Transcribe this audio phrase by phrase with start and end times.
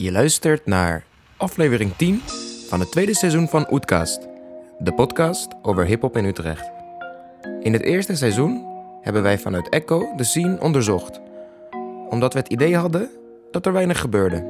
[0.00, 1.04] Je luistert naar
[1.36, 2.22] aflevering 10
[2.68, 4.28] van het tweede seizoen van Oetkast,
[4.78, 6.70] de podcast over hip-hop in Utrecht.
[7.60, 8.66] In het eerste seizoen
[9.02, 11.20] hebben wij vanuit Echo de scene onderzocht,
[12.08, 13.10] omdat we het idee hadden
[13.50, 14.44] dat er weinig gebeurde.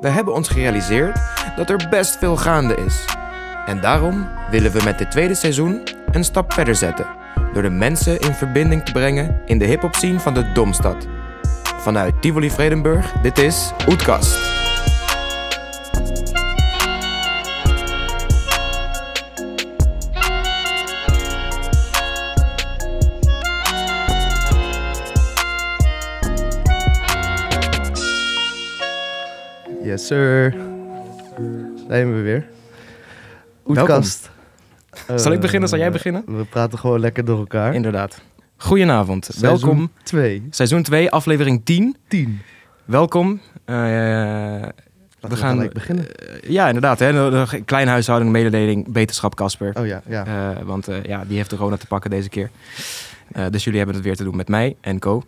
[0.00, 1.18] We hebben ons gerealiseerd
[1.56, 3.04] dat er best veel gaande is.
[3.66, 7.06] En daarom willen we met dit tweede seizoen een stap verder zetten,
[7.52, 11.17] door de mensen in verbinding te brengen in de hip-hop scene van de Domstad.
[11.88, 14.36] Vanuit Tivoli Vredenburg, dit is Oetkast.
[29.82, 30.50] Yes, sir.
[30.50, 32.46] Daar zijn we weer.
[33.66, 34.30] Oetkast.
[35.14, 35.68] Zal ik Eh, beginnen?
[35.68, 36.22] Zal jij beginnen?
[36.26, 37.74] We praten gewoon lekker door elkaar.
[37.74, 38.20] Inderdaad.
[38.60, 39.90] Goedenavond, welkom.
[40.02, 40.46] 2.
[40.50, 41.96] Seizoen 2, aflevering 10.
[42.08, 42.40] 10.
[42.84, 43.40] Welkom.
[43.64, 43.74] Eh,
[45.20, 46.16] we, gaan beginnen.
[46.16, 46.98] eh, ja, inderdaad.
[46.98, 49.78] Hè, de, de kleine huishouding, mededeling, beterschap Casper.
[49.78, 50.26] Oh ja, ja.
[50.26, 52.50] Eh, want ja, die heeft de corona te pakken deze keer.
[53.50, 55.22] Dus jullie hebben het weer te doen met mij en Co.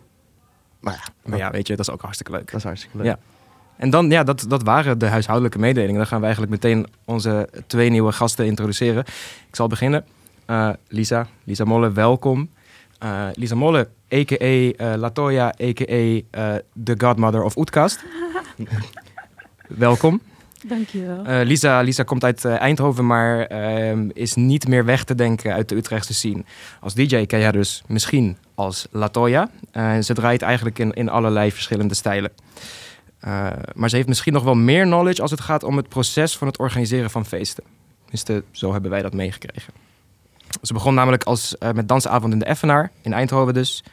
[0.79, 2.45] maar ja, Maar ja, weet je, dat is ook hartstikke leuk.
[2.45, 3.05] dat is hartstikke leuk.
[3.05, 3.17] Ja.
[3.77, 5.97] En dan, ja, dat, dat waren de huishoudelijke mededelingen.
[5.97, 9.03] Dan gaan we eigenlijk meteen onze twee nieuwe gasten introduceren.
[9.47, 10.05] Ik zal beginnen.
[10.87, 12.49] Lisa, Lisa Molle, welkom.
[13.01, 14.71] Eh, Lisa Molle, a.k.a.
[14.71, 16.21] eh, Latoya, a.k.a.
[16.31, 18.03] eh, The Godmother of Oetkast.
[19.67, 20.21] welkom.
[20.63, 21.25] Dankjewel.
[21.25, 25.69] Eh, Lisa, Lisa komt uit Eindhoven, maar ehm, is niet meer weg te denken uit
[25.69, 26.43] de Utrechtse scene.
[26.79, 29.49] Als DJ ken je haar dus misschien als Latoya.
[30.01, 32.31] Ze draait eigenlijk in, in allerlei verschillende stijlen.
[33.21, 36.37] Eh, maar ze heeft misschien nog wel meer knowledge als het gaat om het proces
[36.37, 37.63] van het organiseren van feesten.
[38.01, 39.73] Tenminste, zo hebben wij dat meegekregen.
[40.61, 43.83] Ze begon namelijk als, eh, met dansavond in de Effenaar, in Eindhoven dus.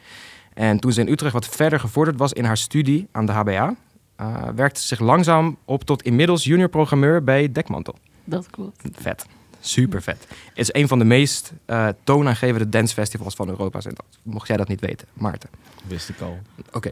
[0.54, 3.74] En toen ze in Utrecht wat verder gevorderd was in haar studie aan de HBA...
[4.16, 7.94] eh, werkte ze zich langzaam op tot inmiddels junior programmeur bij Dekmantel.
[8.24, 8.82] Dat klopt.
[8.92, 9.26] Vet.
[9.60, 10.26] Super vet.
[10.28, 13.80] Het is een van de meest eh, toonaangevende dancefestivals van Europa.
[14.22, 15.48] Mocht jij dat niet weten, Maarten.
[15.86, 16.38] Wist ik al.
[16.72, 16.90] Oké.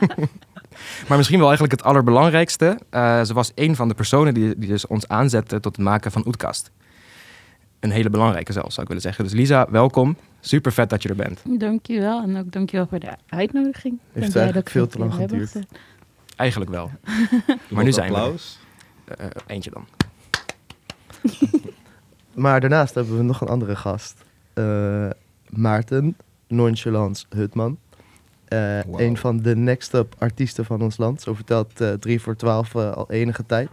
[1.08, 2.78] maar misschien wel eigenlijk het allerbelangrijkste.
[2.90, 6.12] eh, ze was een van de personen die, die dus ons aanzette tot het maken
[6.12, 6.70] van Oetkast.
[7.80, 9.24] Een hele belangrijke zelfs, zou ik willen zeggen.
[9.24, 10.16] Dus Lisa, welkom.
[10.40, 11.42] Super vet dat je er bent.
[11.60, 12.22] Dankjewel.
[12.22, 13.98] En ook dankjewel voor de uitnodiging.
[14.12, 15.50] Ben het eigenlijk veel te lang geduurd.
[15.50, 15.66] gezet.
[16.36, 16.90] Eigenlijk wel.
[17.70, 18.58] maar nu zijn applaus.
[19.04, 19.14] we.
[19.14, 19.86] Eh, eentje dan.
[22.34, 24.24] Maar daarnaast hebben we nog een andere gast.
[24.54, 25.06] Eh,
[25.48, 26.16] Maarten
[26.48, 27.78] Nonchalance Hutman.
[28.44, 29.00] Eh, Wow.
[29.00, 31.22] Een van de next up artiesten van ons land.
[31.22, 33.68] Zo vertelt eh 3 voor 12 eh, al enige tijd.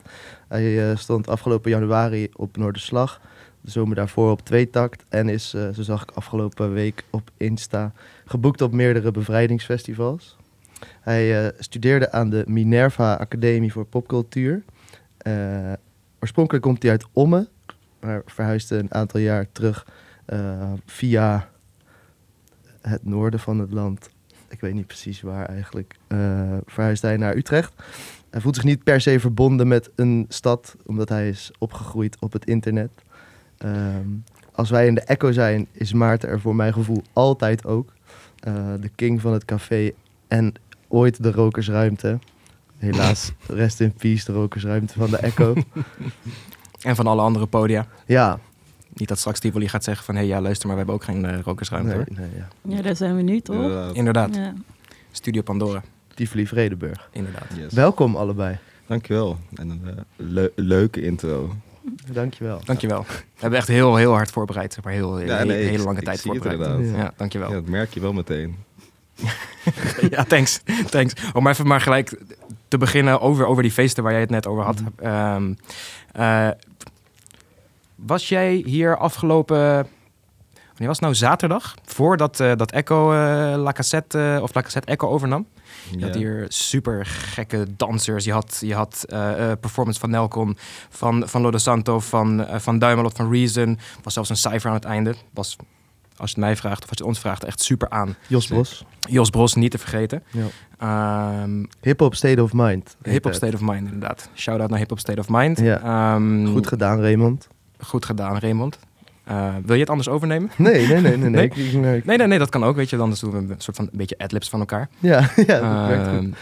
[0.47, 3.21] Hij eh, stond afgelopen januari op Noorderslag.
[3.65, 5.05] De zomer daarvoor op Tweetakt.
[5.09, 7.91] En is, eh, zo zag ik afgelopen week op Insta,
[8.25, 10.37] geboekt op meerdere bevrijdingsfestivals.
[11.01, 14.63] Hij eh, studeerde aan de Minerva Academie voor Popcultuur.
[15.17, 15.73] Eh,
[16.19, 17.47] oorspronkelijk komt hij uit Ommen,
[17.99, 19.87] maar verhuisde een aantal jaar terug
[20.85, 21.49] via
[22.81, 24.09] het noorden van het land.
[24.47, 25.95] Ik weet niet precies waar eigenlijk.
[26.65, 27.73] verhuisde hij naar Utrecht.
[28.29, 32.33] Hij voelt zich niet per se verbonden met een stad, omdat hij is opgegroeid op
[32.33, 32.89] het internet.
[33.57, 34.07] Ehm,
[34.51, 37.93] als wij in de Echo zijn, is Maarten er voor mijn gevoel altijd ook.
[38.39, 39.91] Eh, de king van het café
[40.27, 40.53] en
[40.87, 42.19] ooit de rokersruimte.
[42.77, 45.53] Helaas, rest in peace, de rokersruimte van de Echo.
[46.81, 47.87] En van alle andere podia.
[48.05, 48.39] ja,
[48.93, 50.15] Niet dat straks Tivoli gaat zeggen van...
[50.15, 52.17] hé, hey, ja, luister, maar we hebben ook geen eh, rokersruimte, nee, hoor.
[52.19, 52.75] nee, ja.
[52.75, 53.55] Ja, daar zijn we nu toch?
[53.55, 53.95] Inderdaad.
[53.95, 54.35] Inderdaad.
[54.35, 54.53] Ja.
[55.11, 55.83] Studio Pandora.
[56.13, 57.09] Tivoli Vredenburg.
[57.11, 57.47] Inderdaad.
[57.57, 57.73] Yes.
[57.73, 58.57] Welkom allebei.
[58.87, 59.37] Dankjewel.
[59.53, 61.53] En een eh, leu- leuke intro.
[62.11, 62.59] Dankjewel.
[62.65, 63.05] Dankjewel.
[63.07, 64.73] We hebben echt heel, heel hard voorbereid.
[64.73, 66.59] Zeg maar heel, Ja, hele, nee, hele ik- lange ik tijd voorbereid.
[66.59, 66.89] inderdaad.
[66.95, 67.13] Ja, Ja.
[67.17, 67.49] dankjewel.
[67.49, 68.55] Ja, dat merk je wel meteen.
[70.09, 70.61] Ja, thanks.
[70.89, 71.13] thanks.
[71.33, 72.21] Om even maar gelijk
[72.67, 74.81] te beginnen over, over die feesten waar jij het net over had.
[74.81, 74.89] Mhm.
[75.07, 75.53] Ehm,
[76.11, 76.49] eh,
[77.95, 79.57] was jij hier afgelopen...
[79.57, 81.15] Wanneer was het nou?
[81.15, 81.75] Zaterdag?
[81.85, 83.17] Voordat eh, dat Echo eh,
[83.57, 85.47] La Cassette, eh, of La Cassette Echo overnam.
[85.91, 86.05] Je Ja.
[86.05, 88.25] had hier super gekke dansers.
[88.25, 90.57] Je had, je had eh, eh, performance van Nelcon,
[90.89, 93.77] van, van Lodo Santo, van, eh, van Duimelot, van Reason.
[94.03, 95.15] Was zelfs een cijfer aan het einde.
[95.33, 95.55] Was,
[96.17, 98.15] als je het mij vraagt of als je ons vraagt, echt super aan.
[98.27, 98.85] Jos Bos.
[98.99, 100.23] Jos Bros, niet te vergeten.
[100.31, 100.45] Ja.
[100.79, 102.95] Ehm Hip Hop State of Mind.
[103.03, 103.33] Hip Hop.
[103.33, 104.29] State of Mind, inderdaad.
[104.35, 105.59] Shout-out naar Hip Hop State of Mind.
[105.59, 105.81] Ja.
[105.81, 107.47] Ehm, Goed gedaan, Raymond.
[107.79, 108.79] goed gedaan, Raymond.
[109.25, 110.51] Eh, wil je het anders overnemen?
[110.57, 111.17] Nee, nee, nee, nee.
[111.17, 111.29] nee.
[111.29, 111.43] Nee?
[111.45, 112.97] Ik- ik- nee, ik- Nee, nee, nee, dat kan ook, weet je.
[112.97, 114.89] Anders doen we een soort van een beetje adlibs van elkaar.
[114.99, 116.33] Ja, ja, dat werkt Ehm, goed.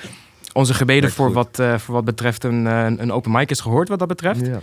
[0.54, 1.36] onze gebeden Werkt voor goed.
[1.36, 4.46] wat, eh, voor wat betreft een, eh, een open mic is gehoord wat dat betreft.
[4.46, 4.60] Ja.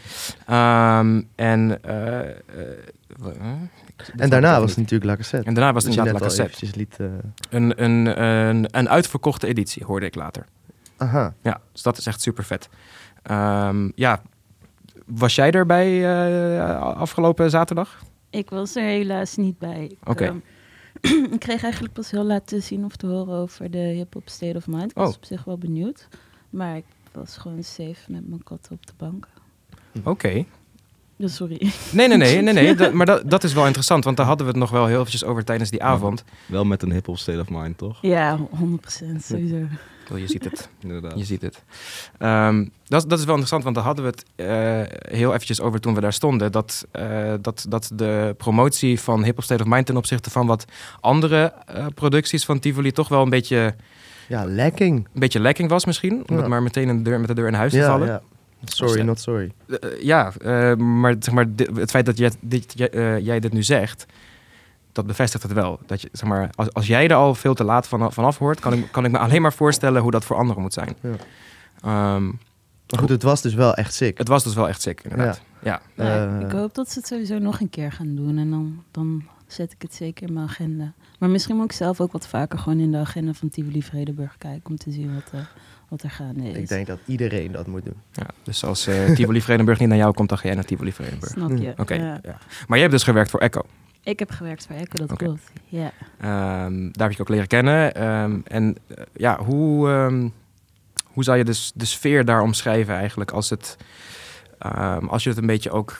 [0.46, 1.78] Ehm, en,
[4.16, 5.46] En daarna was het natuurlijk La Cassette.
[5.48, 6.96] En daarna was het inderdaad eventjes liet...
[7.50, 10.44] Een, een, een, een uitverkochte editie, hoorde ik later.
[10.96, 11.34] Aha.
[11.42, 12.68] Ja, dus dat is echt super vet.
[13.94, 14.20] ja,
[15.06, 16.04] was jij erbij
[16.58, 17.98] eh, afgelopen zaterdag?
[18.30, 19.84] Ik was er helaas niet bij.
[19.84, 20.24] Ik, Oké.
[20.24, 20.36] ehm,
[21.34, 24.56] ik kreeg eigenlijk pas heel laat te zien of te horen over de hip-hop State
[24.56, 24.90] of Mind.
[24.90, 25.16] Ik was Oh.
[25.16, 26.08] op zich wel benieuwd.
[26.50, 29.28] Maar ik was gewoon safe met mijn kat op de bank.
[30.04, 30.44] Oké.
[31.16, 31.72] Dus sorry.
[31.92, 32.74] Nee, nee, nee, nee, nee.
[32.76, 34.98] dat- maar dat, dat is wel interessant, want daar hadden we het nog wel heel
[34.98, 36.24] eventjes over tijdens die avond.
[36.46, 37.98] Wel met een hip-hop state of mind, toch?
[38.02, 38.44] Ja, 100%
[39.22, 39.56] sowieso.
[40.12, 40.68] Oh, je ziet het.
[40.82, 41.18] Inderdaad.
[41.18, 41.62] Je ziet het.
[42.18, 45.80] Ehm, dat, dat is wel interessant, want daar hadden we het eh, heel eventjes over
[45.80, 46.52] toen we daar stonden.
[46.52, 50.46] Dat, eh, dat, dat de promotie van Hip Hop State of Mind ten opzichte van
[50.46, 50.64] wat
[51.00, 53.74] andere eh, producties van Tivoli toch wel een beetje,
[54.28, 54.96] Ja, lekking.
[55.14, 56.12] een beetje lekking was misschien.
[56.12, 56.36] Om Ja.
[56.36, 58.06] het maar meteen deur, met de deur in huis te Ja, vallen.
[58.06, 58.22] ja.
[58.64, 59.52] Sorry, Dus, not sorry.
[60.00, 60.32] Ja,
[60.76, 64.06] maar, zeg maar het feit dat jij dit, jij, jij dit nu zegt,
[64.92, 65.80] dat bevestigt het wel.
[65.86, 68.60] Dat je, zeg maar, als, als jij er al veel te laat van, vanaf hoort,
[68.60, 70.96] kan ik, kan ik me alleen maar voorstellen hoe dat voor anderen moet zijn.
[71.00, 71.08] Ja.
[71.82, 74.18] Ehm, Maar goed, het was dus wel echt sick.
[74.18, 75.40] het was dus wel echt sick, inderdaad.
[75.62, 75.80] Ja.
[75.96, 78.38] Ja, Eh, ik hoop dat ze het sowieso nog een keer gaan doen.
[78.38, 80.92] En dan, dan zet ik het zeker in mijn agenda.
[81.18, 84.34] Maar misschien moet ik zelf ook wat vaker gewoon in de agenda van Tivoli Vredenburg
[84.38, 84.70] kijken.
[84.70, 85.40] Om te zien wat, eh,
[85.88, 86.56] wat er gaande is.
[86.56, 87.96] Ik denk dat iedereen dat moet doen.
[88.12, 90.92] Ja, dus als eh Tivoli Vredenburg niet naar jou komt, dan ga jij naar Tivoli
[90.92, 91.32] Vredenburg.
[91.32, 91.72] Snap je?
[91.76, 91.94] Oké.
[91.94, 92.18] Ja.
[92.22, 92.38] ja.
[92.66, 93.62] Maar jij hebt dus gewerkt voor Echo.
[94.02, 95.52] Ik heb gewerkt voor Echo, dat klopt.
[95.64, 95.92] Ja.
[96.20, 97.94] Ehm, daar heb je ook leren kennen.
[97.94, 100.28] Ehm, en eh, ja, hoe, ehm,
[101.04, 103.76] hoe zou je dus de sfeer daar omschrijven eigenlijk als het,
[105.08, 105.98] als je het een beetje ook,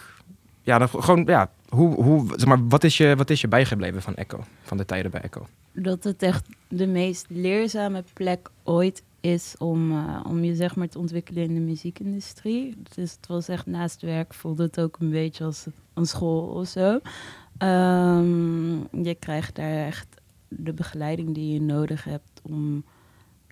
[0.62, 4.02] ja, dan gewoon, ja, hoe, hoe, zeg maar, wat is je, wat is je bijgebleven
[4.02, 5.46] van Echo, van de tijden bij Echo?
[5.72, 10.88] dat het echt de meest leerzame plek ooit is om, eh, om je zeg maar
[10.88, 12.76] te ontwikkelen in de muziekindustrie.
[12.94, 16.68] Dus het was echt naast werk voelde het ook een beetje als een school of
[16.68, 17.00] zo.
[17.60, 20.06] Ehm, je krijgt daar echt
[20.48, 22.84] de begeleiding die je nodig hebt om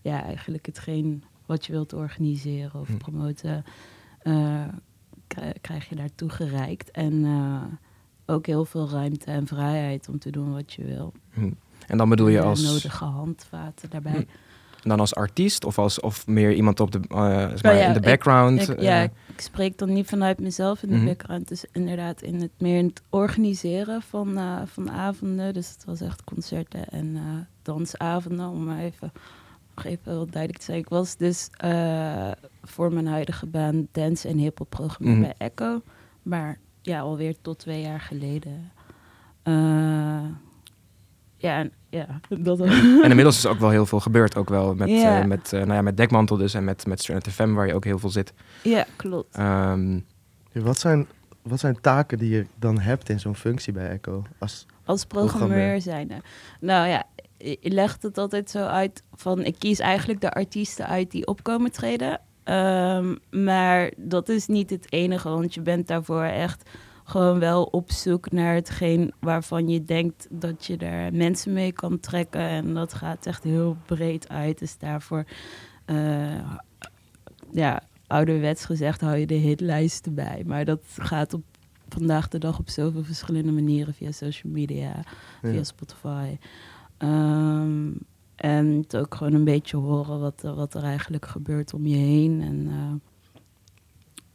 [0.02, 2.96] ja, eigenlijk hetgeen wat je wilt organiseren of Hm.
[2.96, 3.64] promoten,
[4.19, 4.64] eh,
[5.26, 6.90] krij- krijg je daar toegereikt.
[6.90, 7.62] En eh,
[8.26, 11.12] ook heel veel ruimte en vrijheid om te doen wat je wil.
[11.31, 11.50] Hm.
[11.87, 14.12] En dan bedoel je De als, nodige handvaten daarbij.
[14.12, 14.25] Hm.
[14.82, 17.86] Dan als artiest of, als, of meer iemand op de, eh, zeg maar, Oh ja,
[17.86, 18.69] in de ik- background?
[18.69, 21.04] Ik, eh, ja, ik spreek dan niet vanuit mezelf in de Mhm.
[21.04, 21.48] background.
[21.48, 25.54] Dus inderdaad in het meer in het organiseren van, eh, van avonden.
[25.54, 27.22] Dus het was echt concerten en eh,
[27.62, 28.48] dansavonden.
[28.48, 29.12] Om maar even,
[29.75, 30.78] nog even heel duidelijk te zijn.
[30.78, 32.31] Ik was dus eh,
[32.62, 35.22] voor mijn huidige baan dance en hip-hop programmeur Mhm.
[35.22, 35.82] bij Echo.
[36.22, 38.70] Maar ja, alweer tot twee jaar geleden.
[39.42, 40.24] Eh,
[41.36, 44.88] ja, en- ja, dat En inmiddels is ook wel heel veel gebeurd, ook wel met,
[44.88, 45.20] Ja.
[45.20, 47.75] eh, met, eh, nou ja, met Dekmantel dus en met, met Stranded FM, waar je
[47.75, 48.32] ook heel veel zit.
[48.62, 49.37] ja, klopt.
[49.37, 49.99] Ehm,
[50.52, 51.06] Wat zijn,
[51.43, 54.23] wat zijn taken die je dan hebt in zo'n functie bij Echo?
[54.38, 55.46] Als, Als Programmeur.
[55.49, 56.14] programmeur zijnde.
[56.61, 57.05] Nou ja,
[57.38, 59.44] je je legt het altijd zo uit van...
[59.44, 62.20] ik kies eigenlijk de artiesten uit die opkomen treden.
[62.44, 66.70] Ehm, maar dat is niet het enige, want je bent daarvoor echt
[67.08, 72.00] gewoon wel op zoek naar hetgeen waarvan je denkt dat je daar mensen mee kan
[72.00, 72.40] trekken.
[72.40, 74.58] En dat gaat echt heel breed uit.
[74.58, 75.25] Dus daarvoor,
[75.84, 76.38] eh,
[77.52, 80.43] ja, ouderwets gezegd, hou je de hitlijsten bij.
[80.46, 81.43] Maar dat gaat op
[81.88, 84.93] vandaag de dag op zoveel verschillende manieren via social media,
[85.43, 85.64] via.
[85.64, 86.37] Spotify.
[86.99, 87.90] Ehm,
[88.37, 91.96] en het ook gewoon een beetje horen wat, er- wat er eigenlijk gebeurt om je
[91.96, 92.40] heen.
[92.43, 92.69] En,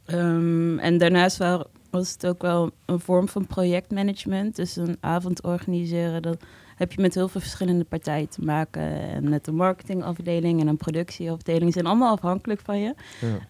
[0.06, 4.56] eh, ehm, en daarnaast wa- was het ook wel een vorm van projectmanagement.
[4.56, 6.44] Dus een avond organiseren, dat
[6.76, 8.82] heb je met heel veel verschillende partijen te maken.
[8.82, 11.72] En met een marketingafdeling en een productieafdeling.
[11.72, 12.94] Zijn allemaal afhankelijk van je.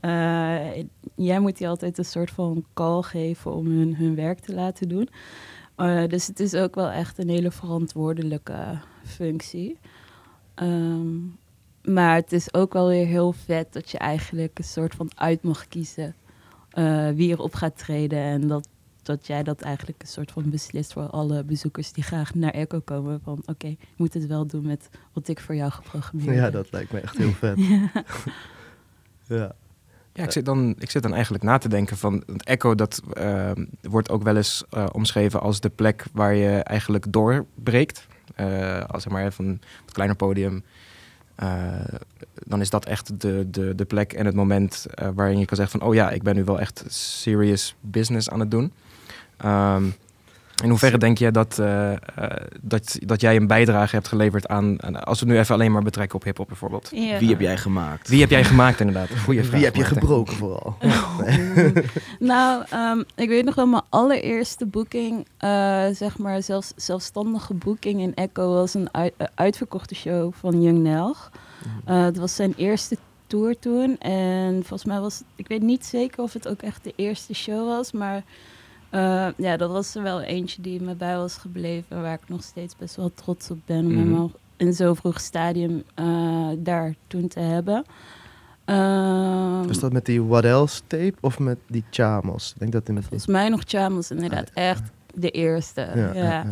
[0.00, 0.60] ja.
[0.74, 0.84] Eh,
[1.14, 4.88] jij moet die altijd een soort van call geven om hun, hun werk te laten
[4.88, 5.08] doen.
[5.76, 9.78] Eh, dus het is ook wel echt een hele verantwoordelijke functie.
[10.54, 11.16] Ehm,
[11.82, 15.42] maar het is ook wel weer heel vet dat je eigenlijk een soort van uit
[15.42, 16.14] mag kiezen
[16.74, 18.18] eh, wie erop gaat treden.
[18.18, 18.68] En dat,
[19.02, 22.80] dat jij dat eigenlijk een soort van beslist voor alle bezoekers die graag naar Echo
[22.80, 23.20] komen.
[23.24, 26.52] Van oké, je moet het wel doen met wat ik voor jou geprogrammeerd ja, heb.
[26.52, 27.58] dat lijkt me echt heel vet.
[29.26, 29.54] ja.
[30.16, 32.22] Ja, ik zit, dan, ik zit dan eigenlijk na te denken van...
[32.26, 36.50] want Echo, dat ehm, wordt ook wel eens eh, omschreven als de plek waar je
[36.50, 38.06] eigenlijk doorbreekt.
[38.34, 39.46] Eh, als zeg maar van
[39.84, 40.64] het kleiner podium.
[41.34, 41.48] Eh,
[42.46, 45.56] dan is dat echt de, de, de plek en het moment eh, waarin je kan
[45.56, 45.88] zeggen van...
[45.88, 48.72] oh ja, ik ben nu wel echt serious business aan het doen.
[49.36, 49.84] Ehm,
[50.62, 51.98] in hoeverre denk je dat, eh, eh,
[52.60, 54.80] dat, dat jij een bijdrage hebt geleverd aan...
[55.04, 56.90] als we het nu even alleen maar betrekken op hiphop bijvoorbeeld.
[56.92, 57.18] Ja.
[57.18, 58.08] Wie heb jij gemaakt?
[58.08, 59.08] Wie heb jij gemaakt inderdaad?
[59.24, 59.52] Goeie vraag.
[59.54, 60.76] Wie heb je gebroken vooral?
[62.18, 68.00] Nou, ehm, ik weet nog wel, mijn allereerste boeking, eh, zeg maar zelfs, zelfstandige boeking
[68.00, 71.30] in Echo, was een ui- uitverkochte show van Young Nelg.
[71.84, 72.96] Eh, het was zijn eerste
[73.26, 73.98] tour toen.
[73.98, 77.66] En volgens mij was, ik weet niet zeker of het ook echt de eerste show
[77.68, 78.22] was, maar
[78.94, 82.42] eh, ja, dat was er wel eentje die me bij was gebleven, waar ik nog
[82.42, 83.98] steeds best wel trots op ben om Mhm.
[83.98, 87.84] hem al in zo'n vroeg stadium eh, daar toen te hebben.
[88.64, 92.52] Ehm, Was dat met die What Else tape of met die Chamos?
[92.52, 92.94] Ik denk dat die...
[93.00, 94.82] volgens mij nog Chamos inderdaad echt
[95.14, 95.80] de eerste.
[95.94, 96.44] Ja, Ja.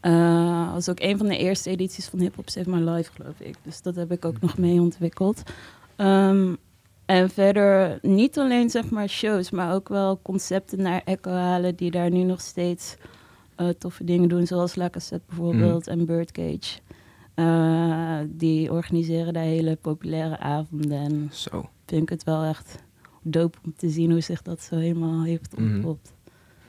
[0.00, 3.40] Eh, was ook een van de eerste edities van Hip Hop Save My Life, geloof
[3.40, 3.56] ik.
[3.62, 5.42] Dus dat heb ik ook nog mee ontwikkeld.
[5.96, 6.54] Ehm,
[7.06, 11.90] en verder niet alleen zeg maar shows, maar ook wel concepten naar Echo halen die
[11.90, 12.96] daar nu nog steeds
[13.56, 16.78] eh, toffe dingen doen, zoals La Cassette bijvoorbeeld en Birdcage.
[17.34, 21.68] Eh, die organiseren daar hele populaire avonden en Zo.
[21.86, 22.82] vind ik het wel echt
[23.22, 25.74] dope om te zien hoe zich dat zo helemaal heeft Mhm.
[25.74, 26.12] ontpopt.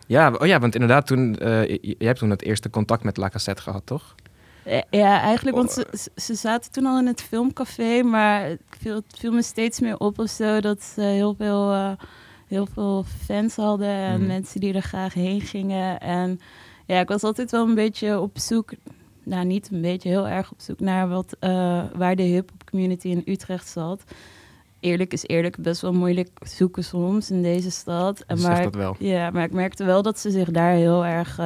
[0.08, 3.30] Ja, oh ja, want inderdaad, toen, je, je hebt toen het eerste contact met La
[3.30, 4.16] Cassette gehad, toch?
[4.66, 8.62] Eh, Ja, eigenlijk, want Oh, ze, ze- zaten toen al in het filmcafé, maar het
[8.80, 11.92] viel, het viel me steeds meer op of zo dat ze heel veel, eh,
[12.48, 14.28] heel veel fans hadden en Mhm.
[14.28, 16.00] mensen die er graag heen gingen.
[16.00, 16.40] En
[16.86, 18.72] ja, ik was altijd wel een beetje op zoek,
[19.24, 23.08] nou niet een beetje, heel erg op zoek naar wat, eh, waar de hip-hop community
[23.08, 24.04] in Utrecht zat.
[24.80, 28.24] Eerlijk is eerlijk, best wel moeilijk zoeken soms in deze stad.
[28.28, 28.96] En maar dat wel.
[29.00, 31.40] ja, maar ik merkte wel dat ze zich daar heel erg,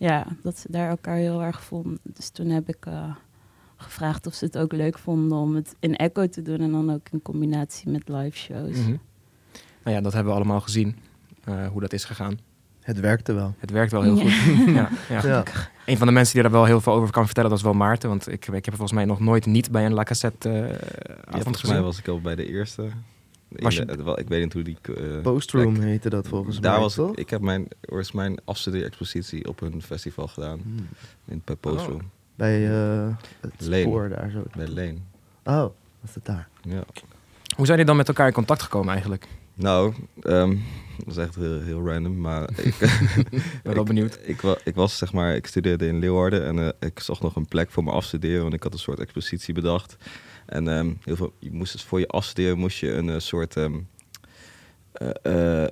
[0.00, 1.98] ja, dat ze daar elkaar heel erg vonden.
[2.02, 3.14] Dus toen heb ik eh,
[3.76, 6.90] gevraagd of ze het ook leuk vonden om het in Echo te doen en dan
[6.92, 8.76] ook in combinatie met live shows.
[8.76, 8.96] Mhm.
[9.84, 10.96] Nou ja, dat hebben we allemaal gezien,
[11.44, 12.38] eh, hoe dat is gegaan.
[12.80, 13.54] Het werkte wel.
[13.58, 14.30] Het werkt wel heel Ja.
[14.30, 14.64] goed.
[14.74, 15.26] ja, ja.
[15.26, 15.44] Ja.
[15.86, 17.74] Een van de mensen die daar wel heel veel over kan vertellen, dat is wel
[17.74, 18.08] Maarten.
[18.08, 20.64] Want ik, ik heb volgens mij nog nooit niet bij een La Cassette eh,
[21.24, 21.74] avond volgens gezien.
[21.74, 22.88] mij was ik al bij de eerste.
[23.56, 24.76] Was je- In de- het wel- ik weet niet hoe die...
[24.82, 27.10] eh, Postroom heette dat volgens Daar mij, was toch?
[27.12, 30.60] ik, ik heb mijn, was mijn afstudeerexpositie op een festival gedaan.
[30.62, 30.88] Hmm.
[31.24, 32.10] In, bij Postroom.
[32.34, 33.08] Bij eh,
[33.40, 33.82] het Leen.
[33.82, 34.42] spoor daar zo.
[34.56, 35.04] Bij Leen.
[35.44, 35.66] Oh,
[36.00, 36.48] was het daar?
[36.62, 36.82] Ja.
[37.56, 39.26] Hoe zijn jullie dan met elkaar in contact gekomen eigenlijk?
[39.54, 40.56] Nou, ehm,
[40.98, 42.74] dat is echt heel, heel random, maar ik,
[43.62, 44.18] ben wel benieuwd.
[44.22, 47.46] ik, ik was zeg maar, ik studeerde in Leeuwarden en eh, ik zocht nog een
[47.46, 49.96] plek voor me afstuderen, want ik had een soort expositie bedacht.
[50.50, 53.56] En ehm, heel veel, je moest dus voor je afstuderen moest je een eh, soort
[53.56, 53.64] eh,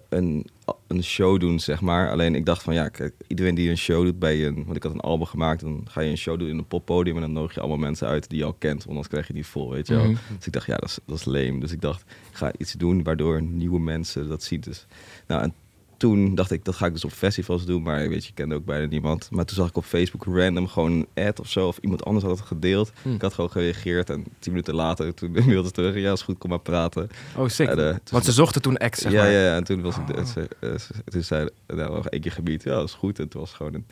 [0.09, 0.47] een,
[0.87, 2.11] een show doen, zeg maar.
[2.11, 4.83] Alleen ik dacht van ja, kijk, iedereen die een show doet bij een, want ik
[4.83, 7.33] had een album gemaakt, dan ga je een show doen in een poppodium en dan
[7.33, 9.71] nodig je allemaal mensen uit die je al kent, want anders krijg je niet vol,
[9.71, 10.05] weet je wel.
[10.05, 10.17] Mhm.
[10.37, 11.61] Dus ik dacht, ja, dat is, dat is lame.
[11.61, 14.61] Dus ik dacht, ik ga iets doen waardoor nieuwe mensen dat zien.
[14.61, 14.87] Dus,
[15.27, 15.55] nou, en
[15.99, 17.83] toen dacht ik, dat ga ik dus op festivals doen.
[17.83, 19.29] Maar weet je, ik kende ook bijna niemand.
[19.31, 21.67] Maar toen zag ik op Facebook random gewoon een ad of zo.
[21.67, 22.93] Of iemand anders had het gedeeld.
[23.03, 23.13] Hm.
[23.15, 24.11] Ik had gewoon gereageerd.
[24.11, 25.95] En tien minuten later, toen mailde ze terug.
[25.95, 27.09] Ja, is goed, kom maar praten.
[27.37, 27.69] Oh, sick.
[27.69, 29.31] En, eh, Want ze zochten toen zeg ja, maar.
[29.31, 30.25] ja, ja, en toen was ik, Oh.
[30.25, 32.63] ze, eh, ze- toen zei nou, nog één keer gebied.
[32.63, 33.19] Ja, dat is goed.
[33.19, 33.87] En het was gewoon een,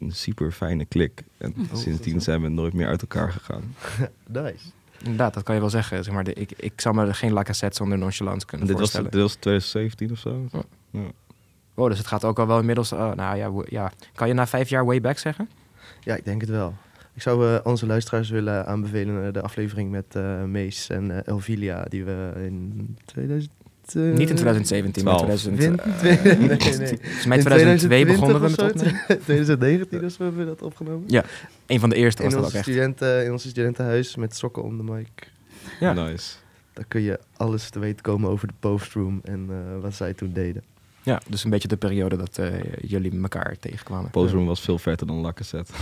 [0.00, 1.22] een super fijne klik.
[1.38, 3.74] En Oh, sindsdien zijn we nooit meer uit elkaar gegaan.
[4.26, 4.64] Nice.
[5.02, 6.04] Inderdaad, dat kan je wel zeggen.
[6.04, 8.76] Zeg maar, de- ik, ik zou me geen La Cassette zonder nonchalance En kunnen dit
[8.78, 9.10] was, voorstellen.
[9.10, 10.48] dit was 2017 of zo.
[10.90, 11.00] Ja.
[11.78, 12.92] Oh, dus het gaat ook al wel inmiddels...
[12.92, 15.48] oh, nou ja, ja, kan je na vijf jaar way back zeggen?
[16.00, 16.74] Ja, ik denk het wel.
[17.14, 21.18] Ik zou eh, onze luisteraars willen aanbevelen naar de aflevering met eh Mees en eh,
[21.32, 23.50] Elvilia, die we in 2000...
[23.94, 25.40] eh, Niet in 2017, maar 12.
[25.40, 25.58] 2000...
[25.58, 26.88] Win- eh, nee, nee, nee.
[26.88, 29.00] Volgens mij In 2002 begonnen we met opnemen.
[29.24, 31.04] 2019 of zo hebben we dat opgenomen.
[31.06, 31.24] Ja,
[31.66, 32.70] Een van de eerste was In dat ons, ook echt.
[32.70, 35.30] studenten, in ons studentenhuis met sokken om de mic.
[35.80, 35.92] Ja.
[35.92, 36.34] Nice.
[36.72, 40.32] Daar kun je alles te weten komen over de postroom en eh, wat zij toen
[40.32, 40.62] deden.
[41.08, 44.10] Ja, dus een beetje de periode dat eh, jullie elkaar tegenkwamen.
[44.10, 45.72] Postroom was veel verder dan Lacazette.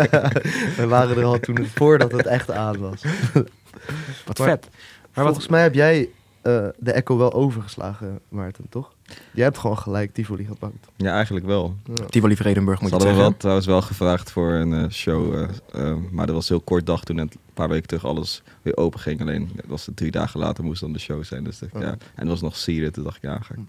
[0.76, 3.02] We waren er al toen voordat het echt aan was.
[4.26, 4.68] Wat Maar- vet.
[5.14, 6.08] Maar wat, Volgens mij heb jij
[6.42, 8.92] eh, de Echo wel overgeslagen, Maarten, toch?
[9.32, 10.86] Jij hebt gewoon gelijk Tivoli gepakt.
[10.96, 11.74] Ja, eigenlijk wel.
[11.94, 12.04] Ja.
[12.04, 13.30] Tivoli Vredenburg moet je hadden zeggen.
[13.30, 15.34] wel, trouwens wel gevraagd voor een eh, show.
[15.34, 18.42] eh, eh, maar dat was heel kort dag toen het een paar weken terug alles
[18.62, 19.20] weer open ging.
[19.20, 21.44] Alleen dat was het drie dagen later moest dan de show zijn.
[21.44, 21.80] Dus dacht Oh.
[21.80, 21.88] ja.
[21.90, 22.92] En het was nog Sieren.
[22.92, 23.66] Toen dacht ik, ja, ga ik, ik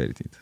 [0.00, 0.40] weet het niet.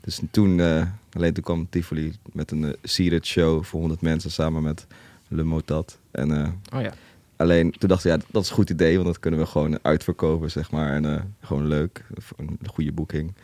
[0.00, 4.30] Dus toen, eh, alleen toen kwam Tivoli met een uh, Siret show voor 100 mensen
[4.30, 4.86] samen met
[5.28, 5.98] Le Motat.
[6.10, 6.92] En eh, Oh ja.
[7.36, 9.78] Alleen toen dacht ik, ja, dat is een goed idee, want dat kunnen we gewoon
[9.82, 10.92] uitverkopen, zeg maar.
[10.92, 13.34] En eh, gewoon leuk, voor een goede boeking.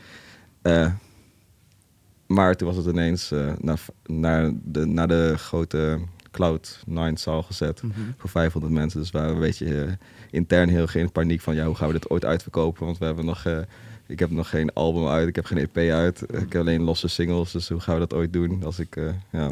[0.63, 0.93] Eh,
[2.27, 5.99] maar toen was het ineens eh, naar, naar, de, naar de grote
[6.31, 7.93] Cloud9 zaal gezet Mhm.
[8.17, 9.01] voor 500 mensen.
[9.01, 9.93] Dus we waren een beetje eh,
[10.31, 12.85] intern heel geen paniek van, ja, hoe gaan we dit ooit uitverkopen?
[12.85, 13.59] Want we hebben nog, eh,
[14.13, 17.09] ik heb nog geen album uit, ik heb geen EP uit, ik heb alleen losse
[17.09, 17.53] singles.
[17.53, 18.65] Dus hoe gaan we dat ooit doen?
[18.65, 19.49] Als ik, eh, ja.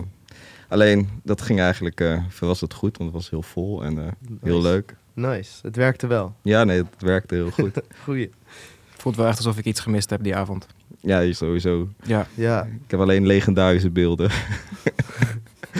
[0.68, 4.04] Alleen, dat ging eigenlijk eh verrassend goed, want het was heel vol en eh,
[4.42, 4.68] heel Nice.
[4.68, 4.94] leuk.
[5.14, 6.34] Nice, het werkte wel.
[6.42, 7.80] Ja, nee, het werkte heel goed.
[8.04, 8.30] Goeie.
[8.96, 10.66] Voelt wel echt alsof ik iets gemist heb die avond.
[11.00, 11.88] ja, sowieso.
[12.02, 12.26] Ja.
[12.34, 14.30] Ja, Ik heb alleen legendarische beelden.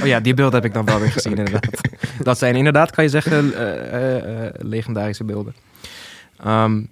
[0.01, 1.81] Oh ja, die beelden heb ik dan wel weer gezien inderdaad.
[2.23, 5.55] Dat zijn inderdaad, kan je zeggen, eh, legendarische beelden.
[6.37, 6.83] Ehm,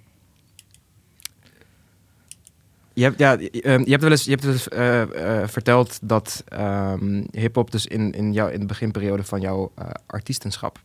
[2.99, 7.23] je hebt, ja, je, ehm, je hebt wel eens, je hebt eh, verteld dat ehm,
[7.31, 10.79] hip-hop dus in, in, jou, in de beginperiode van jouw eh, artiestenschap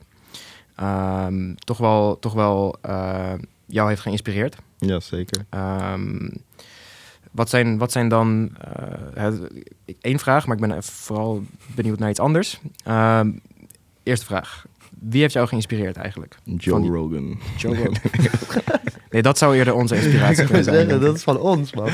[0.74, 2.76] ehm, toch wel, toch wel
[3.66, 4.56] jou heeft geïnspireerd.
[4.78, 5.44] Ja, zeker.
[7.30, 8.50] Wat, zijn, wat zijn dan...
[10.00, 11.42] Eén vraag, maar ik ben vooral
[11.74, 12.60] benieuwd naar iets anders.
[14.02, 14.66] Eerste vraag.
[15.08, 16.36] Wie heeft jou geïnspireerd eigenlijk?
[16.44, 17.38] Joe die- Rogan.
[17.56, 17.94] Joe Rogan.
[19.10, 20.76] nee, dat zou eerder onze inspiratie Ik kunnen zijn.
[20.76, 21.88] zeggen, dat is van ons, man.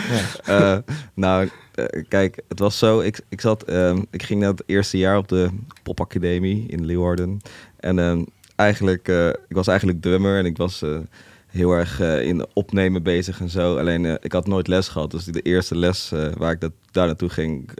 [0.45, 0.77] Eh,
[1.15, 3.01] nou, eh, kijk, het was zo.
[3.01, 5.49] Ik, ik, zat, ehm, ik ging naar het eerste jaar op de
[5.83, 7.41] popacademie in Leeuwarden.
[7.77, 8.25] En ehm,
[8.57, 10.99] eigenlijk, eh, ik was eigenlijk drummer en ik was eh,
[11.47, 13.77] heel erg in opnemen bezig en zo.
[13.79, 15.11] Alleen, eh, ik had nooit les gehad.
[15.11, 17.71] Dus de eerste les eh, waar ik dat, daar naartoe ging,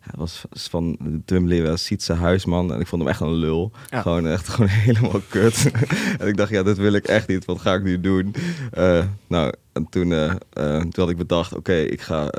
[0.00, 2.72] eh, was van de drumleraar Sietse Huisman.
[2.72, 3.72] En ik vond hem echt een lul.
[3.90, 4.02] Ja.
[4.02, 5.70] Gewoon echt gewoon helemaal kut.
[6.18, 7.44] en ik dacht, ja, dit wil ik echt niet.
[7.44, 8.34] Wat ga ik nu doen?
[8.72, 12.30] Eh, nou, en toen, eh, eh, toen had ik bedacht, oké, ik ga...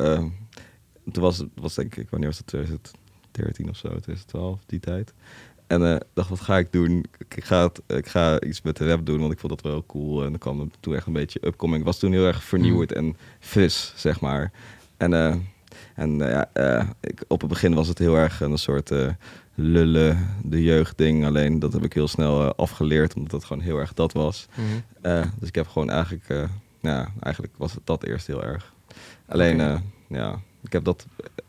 [1.12, 2.48] toen was het, was denk ik, wanneer was het?
[2.48, 5.13] 2013 of zo, 2012, die tijd.
[5.68, 7.06] En eh dacht, wat ga ik doen?
[7.18, 9.86] Ik, ga het, ik ga iets met de rap doen, want ik vond dat wel
[9.86, 10.24] cool.
[10.24, 11.80] En dan kwam toen echt een beetje upcoming.
[11.80, 14.51] Ik was toen heel erg vernieuwd en fris, zeg maar.
[14.98, 15.13] En,
[15.96, 19.08] en eh, ja, eh, ik, op het begin was het heel erg een soort eh,
[19.56, 21.25] lullen, de jeugdding.
[21.25, 24.48] Alleen dat heb ik heel snel afgeleerd, omdat dat gewoon heel erg dat was.
[24.56, 25.25] Mhm.
[25.40, 26.50] Dus ik heb gewoon eigenlijk,
[26.80, 28.74] ja, eigenlijk was het dat eerst heel erg.
[29.28, 31.06] Alleen, ja, ik heb dat,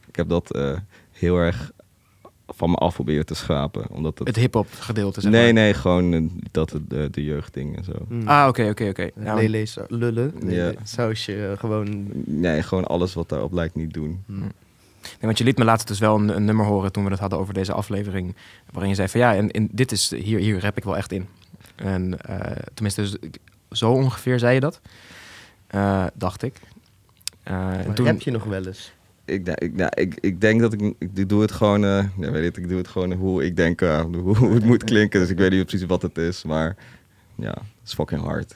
[0.06, 0.58] ik heb dat
[1.10, 1.72] heel erg
[2.54, 3.84] van me af proberen te schrapen.
[3.90, 5.52] Omdat het, Het hip-hop gedeelte, zeg nee, maar.
[5.62, 7.92] nee, gewoon eh, dat het, de, de jeugdding en zo.
[8.08, 8.28] Mm.
[8.28, 9.02] Ah, oké, oké, oké.
[9.02, 10.72] Ja, want- Lele sa- lullen, lele Ja.
[10.82, 12.06] sausje, eh, gewoon...
[12.24, 14.22] Nee, gewoon alles wat daarop lijkt niet doen.
[14.26, 14.38] mm.
[15.02, 17.20] Nee, want je liet me laatst dus wel een, een nummer horen toen we het
[17.20, 18.36] hadden over deze aflevering.
[18.70, 21.12] Waarin je zei van ja, en, en dit is, hier, hier rap ik wel echt
[21.12, 21.26] in.
[21.76, 23.16] En eh, tenminste, dus,
[23.70, 24.80] zo ongeveer zei je dat.
[25.66, 26.54] Eh, dacht ik.
[27.42, 28.92] Eh, en Maar toen, heb je nog wel eens?
[29.24, 32.44] Ik, ik, nou, ik, ik denk dat ik, ik, doe het gewoon, eh, ja, weet
[32.44, 35.20] het, ik doe het gewoon hoe ik denk, eh, hoe, het moet klinken.
[35.20, 36.76] Dus ik weet niet precies wat het is, maar
[37.34, 38.54] ja, het is fucking hard.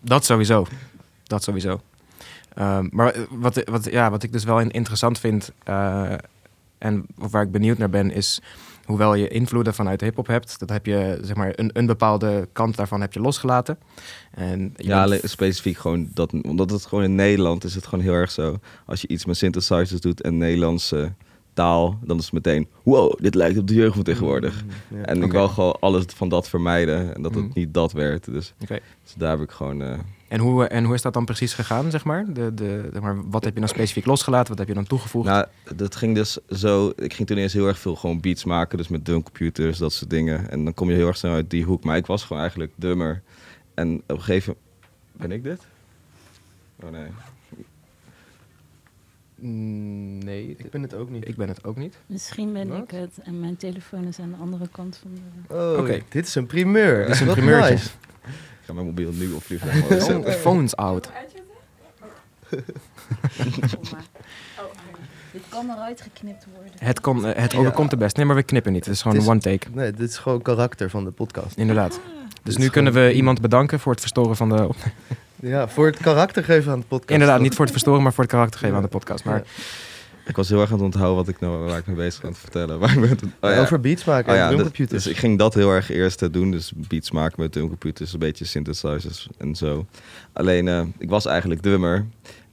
[0.00, 0.66] Dat sowieso.
[1.22, 1.80] Dat sowieso.
[2.54, 6.12] Ehm, maar wat, wat, ja, wat ik dus wel in- interessant vind eh,
[6.78, 8.40] en waar ik benieuwd naar ben, is
[8.84, 12.76] hoewel je invloeden vanuit hip-hop hebt, dat heb je zeg maar een, een bepaalde kant
[12.76, 13.78] daarvan heb je losgelaten.
[14.30, 18.04] En je Ja, bent- specifiek gewoon dat, omdat het gewoon in Nederland is het gewoon
[18.04, 18.58] heel erg zo.
[18.86, 21.12] Als je iets met synthesizers doet en Nederlandse
[21.54, 24.64] taal, dan is het meteen, wow, dit lijkt op de jeugd van tegenwoordig.
[24.64, 25.04] Mm, ja.
[25.04, 27.50] En ik wou gewoon alles van dat vermijden en dat het Mm.
[27.54, 28.24] niet dat werd.
[28.24, 29.98] Dus, dus daar heb ik gewoon, eh,
[30.32, 32.24] En hoe, en hoe is dat dan precies gegaan, zeg maar?
[32.32, 34.48] De, de, zeg maar wat heb je dan specifiek losgelaten?
[34.48, 35.28] Wat heb je dan toegevoegd?
[35.28, 36.92] Nou, dat ging dus zo.
[36.96, 40.10] Ik ging toen eerst heel erg veel gewoon beats maken, dus met drumcomputers, dat soort
[40.10, 40.50] dingen.
[40.50, 41.84] En dan kom je heel erg snel uit die hoek.
[41.84, 43.22] Maar ik was gewoon eigenlijk drummer.
[43.74, 44.54] En op een gegeven
[45.12, 45.60] ben ik dit?
[46.82, 47.06] Oh nee.
[49.34, 51.28] Mm, nee, Ik ben het ook niet.
[51.28, 51.96] ik ben het ook niet.
[52.06, 52.82] Misschien ben Wat?
[52.82, 55.10] ik het en mijn telefoon is aan de andere kant van
[55.48, 55.54] de...
[55.54, 56.00] Oh, Oké.
[56.08, 56.98] dit is een primeur.
[57.06, 57.72] Dit is een Wat primeurtje.
[57.74, 57.90] nice.
[58.62, 60.32] Ik ga mijn mobiel nu op vliegtuig zetten.
[60.44, 61.10] Phones out.
[65.32, 66.72] Dit kan eruit geknipt worden.
[66.78, 68.16] Het, kon, eh, het overkomt de best.
[68.16, 68.84] Nee, maar we knippen niet.
[68.84, 69.74] Het is gewoon Het een is- one take.
[69.74, 71.56] Nee, dit is gewoon karakter van de podcast.
[71.56, 72.00] Inderdaad.
[72.42, 74.68] Dus is nu kunnen gewoon- we iemand bedanken voor het verstoren van de...
[75.40, 77.10] Ja, voor het karakter geven aan de podcast.
[77.10, 79.24] Inderdaad, niet voor het verstoren, maar voor het karakter geven aan de podcast.
[79.24, 79.42] Maar Ja.
[80.26, 82.30] Ik was heel erg aan het onthouden wat ik nou, waar ik mee bezig aan
[82.30, 82.78] het vertellen.
[82.80, 83.60] Maar ik ben het- oh ja.
[83.60, 85.02] Over beats maken Oh en ja, dus, drumcomputers.
[85.04, 86.50] dus ik ging dat heel erg eerst eh, doen.
[86.50, 89.86] Dus beats maken met drumcomputers, een beetje synthesizers en zo.
[90.32, 92.06] Alleen, eh, ik was eigenlijk drummer.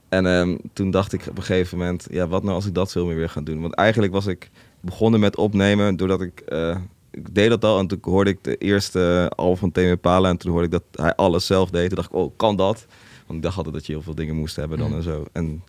[0.10, 2.92] En ehm, toen dacht ik op een gegeven moment, ja, wat nou als ik dat
[2.92, 3.62] veel meer weer ga doen?
[3.62, 4.50] Want eigenlijk was ik
[4.82, 6.40] begonnen met opnemen doordat ik...
[6.40, 6.78] eh,
[7.12, 10.38] ik deed dat al en toen hoorde ik de eerste album van Tame Impala en
[10.38, 11.88] toen hoorde ik dat hij alles zelf deed.
[11.88, 12.86] Toen dacht ik, oh, kan dat?
[13.26, 14.98] Want ik dacht altijd dat je heel veel dingen moest hebben dan Mhm.
[14.98, 15.26] en zo.
[15.32, 15.64] En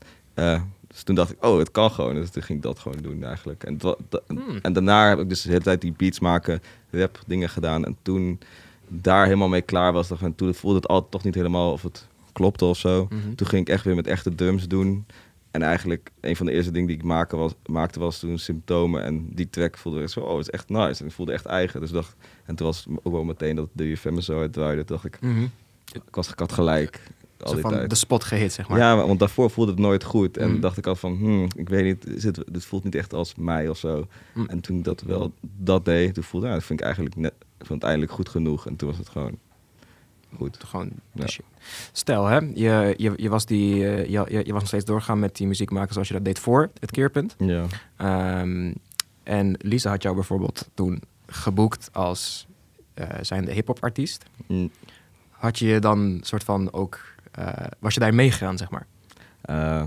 [0.93, 2.15] dus toen dacht ik, oh, het kan gewoon.
[2.15, 3.65] Dus toen ging ik dat gewoon doen eigenlijk.
[3.65, 3.79] En,
[4.27, 4.59] Hmm.
[4.63, 7.85] en daarna heb ik dus de hele tijd die beats maken, rap dingen gedaan.
[7.85, 8.39] En toen
[8.89, 11.83] daar helemaal mee klaar was, dacht en toen voelde het altijd toch niet helemaal of
[11.83, 13.07] het klopte of zo.
[13.11, 13.35] Mhm.
[13.35, 15.07] Toen ging ik echt weer met echte drums doen.
[15.51, 19.03] En eigenlijk een van de eerste dingen die ik maken was, maakte was toen symptomen.
[19.05, 21.01] En die track voelde ik zo, oh, het is echt nice.
[21.03, 21.81] En ik voelde echt eigen.
[21.81, 24.85] Dus dacht, en toen was het ook wel meteen dat de UFM zo uitdraaide.
[24.85, 25.43] Toen dacht ik, Mhm.
[25.93, 27.01] ik, was, ik had gelijk.
[27.43, 27.91] Al die van tijd.
[27.91, 28.79] de spot gehit, zeg maar.
[28.79, 30.37] Ja, want daarvoor voelde het nooit goed.
[30.37, 30.61] En Mm.
[30.61, 33.35] dacht ik al van, hmm, ik weet niet, is het, dit voelt niet echt als
[33.35, 34.07] mij of zo.
[34.35, 34.47] Mm.
[34.49, 37.33] En toen dat wel dat deed, toen voelde ik, ja, dat vind ik eigenlijk net,
[37.59, 38.67] ik vond het eindelijk goed genoeg.
[38.67, 39.39] En toen was het gewoon
[40.37, 40.57] goed.
[40.65, 41.27] Gewoon Ja.
[41.93, 45.19] Stel, hè, je, je, je, was die, eh, je, je, je was nog steeds doorgaan
[45.19, 47.35] met die muziek maken zoals je dat deed voor het keerpunt.
[47.39, 47.65] Ja.
[47.97, 48.73] Ehm,
[49.23, 52.47] en Lisa had jou bijvoorbeeld toen geboekt als
[52.95, 54.25] eh zijnde hip-hop artiest.
[54.47, 54.71] Mm.
[55.31, 57.01] had je je dan soort van ook,
[57.79, 58.87] was je daar meegegaan, zeg maar?
[59.41, 59.85] Eh,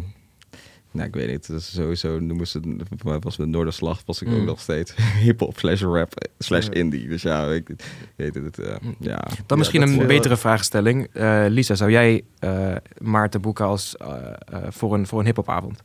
[0.91, 1.47] nou, ik weet niet.
[1.47, 4.45] Dus sowieso noemen ze het, voor mij was met Noorderslag was ik ook Mm.
[4.45, 7.07] nog steeds hip-hop slash rap slash indie.
[7.07, 7.69] Dus ja, ik
[8.15, 8.59] weet het.
[8.59, 8.95] eh, Mm.
[8.99, 9.27] ja.
[9.45, 11.07] Dan misschien dat een betere vraagstelling.
[11.13, 15.83] Eh, Lisa, zou jij eh, Maarten boeken als, eh, eh, voor een, voor een hiphopavond?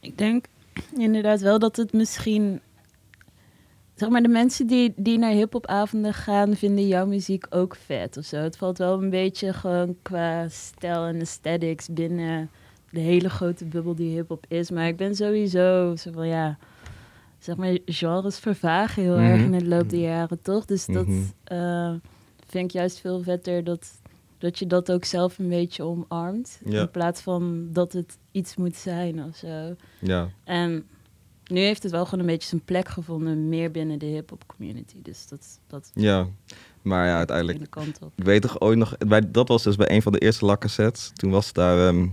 [0.00, 0.44] Ik denk
[0.96, 2.60] inderdaad wel dat het misschien.
[4.02, 8.24] Zeg maar, de mensen die, die naar hiphopavonden gaan, vinden jouw muziek ook vet of
[8.24, 8.36] zo.
[8.36, 12.50] Het valt wel een beetje gewoon qua stijl en aesthetics binnen
[12.90, 14.70] de hele grote bubbel die hiphop is.
[14.70, 16.58] Maar ik ben sowieso zo van ja.
[17.38, 19.44] Zeg maar, genres vervagen heel erg Mhm.
[19.44, 20.64] in het loop der jaren, toch?
[20.64, 21.22] Dus dat Mhm.
[21.44, 21.92] eh,
[22.46, 24.00] vind ik juist veel vetter dat,
[24.38, 26.60] dat je dat ook zelf een beetje omarmt.
[26.64, 26.80] Ja.
[26.80, 29.74] In plaats van dat het iets moet zijn of zo.
[30.00, 30.28] ja.
[30.44, 30.86] En
[31.52, 34.96] nu heeft het wel gewoon een beetje zijn plek gevonden, meer binnen de hip-hop community.
[35.02, 36.26] Dus dat, dat Ja.
[36.82, 38.12] Maar ja, de uiteindelijk ene kant op.
[38.16, 41.10] Ik weet toch ooit nog, bij, dat was dus bij een van de eerste lakkersets.
[41.14, 42.06] Toen was daar ehm,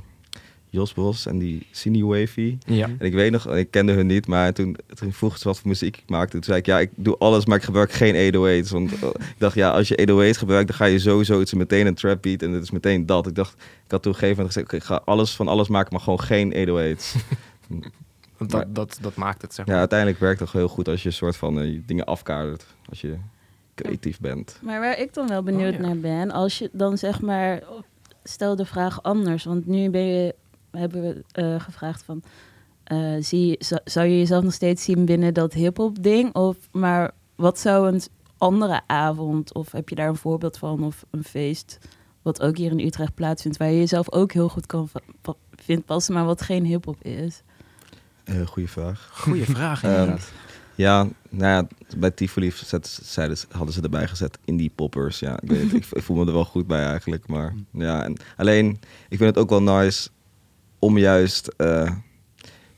[0.70, 2.58] Jos Bos en die Cine Wavy.
[2.66, 2.86] Ja.
[2.86, 5.68] En ik weet nog, ik kende hun niet, maar toen, toen vroeg ze wat voor
[5.68, 6.32] muziek ik maakte.
[6.32, 8.72] Toen zei ik, ja, ik doe alles, maar ik gebruik geen 808's.
[8.72, 11.88] Want eh, ik dacht, ja, als je 808's gebruikt, dan ga je sowieso iets meteen
[11.88, 12.42] een trap beat.
[12.42, 13.28] En het is meteen dat.
[13.28, 13.54] Ik dacht,
[13.86, 16.02] ik had toen op een gegeven moment gezegd, ik ga alles van alles maken, maar
[16.02, 17.16] gewoon geen 808's.
[18.40, 19.80] Want Maar- dat, dat, dat maakt het, zeg ja, maar.
[19.80, 22.66] uiteindelijk werkt het heel goed als je een soort van eh, dingen afkadert.
[22.90, 23.18] Als je
[23.76, 24.60] creatief bent.
[24.62, 25.86] Maar waar ik dan wel benieuwd Oh, ja.
[25.86, 27.64] naar ben, als je dan zeg maar,
[28.24, 29.44] stel de vraag anders.
[29.44, 30.36] Want nu ben je,
[30.72, 32.24] hebben we eh, gevraagd van,
[32.84, 36.36] eh, zie, zou- zou je jezelf nog steeds zien binnen dat hip-hop ding?
[36.36, 38.02] Of maar wat zou een
[38.38, 41.78] andere avond, of heb je daar een voorbeeld van, of een feest,
[42.22, 44.90] wat ook hier in Utrecht plaatsvindt, waar je jezelf ook heel goed kan
[45.56, 47.42] vindt passen, maar wat geen hip-hop is?
[48.30, 49.10] Uh, goeie vraag.
[49.14, 50.32] Goeie vraag, Ehm, inderdaad.
[50.76, 55.20] Ja, nou ja, bij Tivoli zet, zeiden ze- hadden ze erbij gezet indie poppers.
[55.20, 57.28] Ja, ik, weet het, ik, ik voel me er wel goed bij eigenlijk.
[57.28, 58.70] Maar ja, en alleen
[59.10, 60.10] ik vind het ook wel nice
[60.80, 62.04] om juist eh, een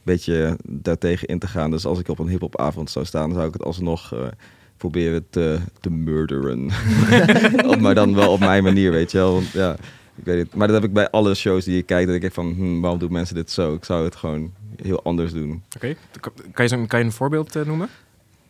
[0.03, 1.71] beetje daartegen in te gaan.
[1.71, 4.19] Dus als ik op een hiphopavond zou staan, zou ik het alsnog eh,
[4.77, 6.65] proberen te, te murderen.
[7.81, 9.33] Maar dan wel op mijn manier, weet je wel.
[9.33, 9.73] Want, ja,
[10.15, 10.55] ik weet het.
[10.55, 12.05] Maar dat heb ik bij alle shows die ik kijk.
[12.05, 13.73] Dat ik denk van, hm, waarom doen mensen dit zo?
[13.73, 15.63] Ik zou het gewoon heel anders doen.
[15.75, 15.95] Oké,
[16.53, 17.89] kan, je, kan je een voorbeeld eh, noemen?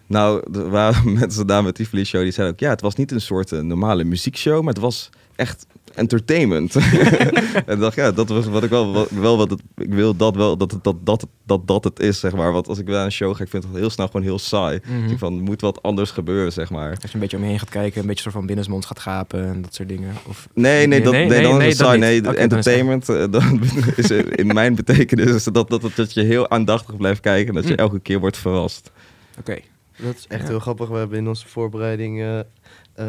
[0.07, 2.59] Nou, er waren mensen daar met die show die zeiden ook...
[2.59, 4.63] ja, het was niet een soort eh, normale muziekshow...
[4.63, 6.75] maar het was echt entertainment.
[7.65, 8.93] en ik dacht, ja, dat was wat ik wel...
[8.93, 11.99] Wat, wel wat het, ik wil dat wel, dat het, dat, dat, dat, dat het
[11.99, 12.51] is, zeg maar.
[12.51, 14.79] Want als ik naar een show ga, ik vind het heel snel gewoon heel saai.
[14.85, 15.01] Mhm.
[15.03, 16.89] Dus ik van, er moet wat anders gebeuren, zeg maar.
[16.89, 18.99] Als je een beetje om je heen gaat kijken, een beetje soort van binnensmonds gaat
[18.99, 20.13] gapen en dat soort dingen.
[20.27, 21.99] Of, Nee, nee, dat, Nee, nee, nee, dan nee, is het saai.
[21.99, 23.61] Nee, entertainment, eh, dan
[23.95, 27.47] is het in mijn betekenis is dat, dat, dat, dat je heel aandachtig blijft kijken...
[27.47, 27.77] en dat je Mm.
[27.77, 28.91] elke keer wordt verrast.
[29.39, 29.57] Oké.
[29.97, 30.47] Dat is echt Ja.
[30.47, 30.89] heel grappig.
[30.89, 32.39] We hebben in onze voorbereiding eh,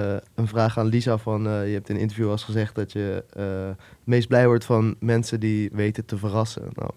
[0.01, 1.47] eh, een vraag aan Lisa van...
[1.47, 4.65] eh, je hebt in een interview al gezegd dat je eh, het meest blij wordt
[4.65, 6.63] van mensen die weten te verrassen.
[6.75, 6.91] Nou,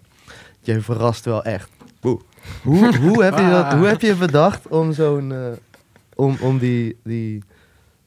[0.60, 1.70] jij verrast wel echt.
[2.00, 2.20] Hoe,
[2.62, 5.32] hoe, heb je dat, hoe heb je bedacht om zo'n...
[5.32, 5.46] eh,
[6.14, 6.96] om, om die...
[7.04, 7.42] die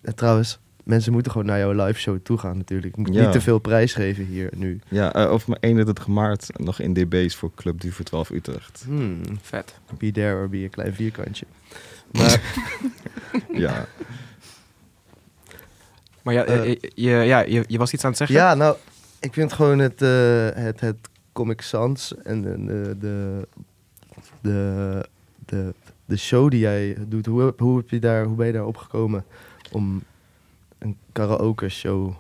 [0.02, 2.98] eh, trouwens, mensen moeten gewoon naar jouw live show toe gaan natuurlijk.
[2.98, 3.22] Ik moet Ja.
[3.22, 4.80] niet te veel prijs geven hier nu.
[4.88, 8.84] Ja, eh, over mijn 31 maart nog in DB's voor Club Du voor 12 Utrecht.
[8.86, 9.74] Hmm, Vet.
[9.98, 11.46] be there or be een klein vierkantje.
[12.12, 12.42] Maar
[13.54, 13.86] Ja.
[16.24, 16.72] Maar ja, Eh.
[16.72, 18.38] eh, je, ja je, je was iets aan het zeggen?
[18.38, 18.76] Ja, nou,
[19.20, 20.98] ik vind gewoon het, eh, het, het
[21.34, 23.48] Comic Sans en de, de, de,
[24.42, 25.06] de,
[25.46, 25.74] de,
[26.06, 28.66] de show die jij doet, hoe, heb- hoe, heb je daar, hoe ben je daar
[28.66, 29.26] opgekomen
[29.72, 30.04] om
[30.78, 32.14] een karaoke show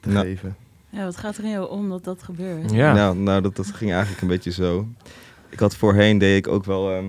[0.00, 0.26] te Nou.
[0.26, 0.56] geven?
[0.90, 2.70] Ja, wat gaat er in jou om dat dat gebeurt?
[2.70, 2.96] Ja.
[2.96, 4.86] Ja, nou, dat, dat ging eigenlijk een beetje zo.
[5.48, 7.04] Ik had voorheen, deed ik ook wel ehm,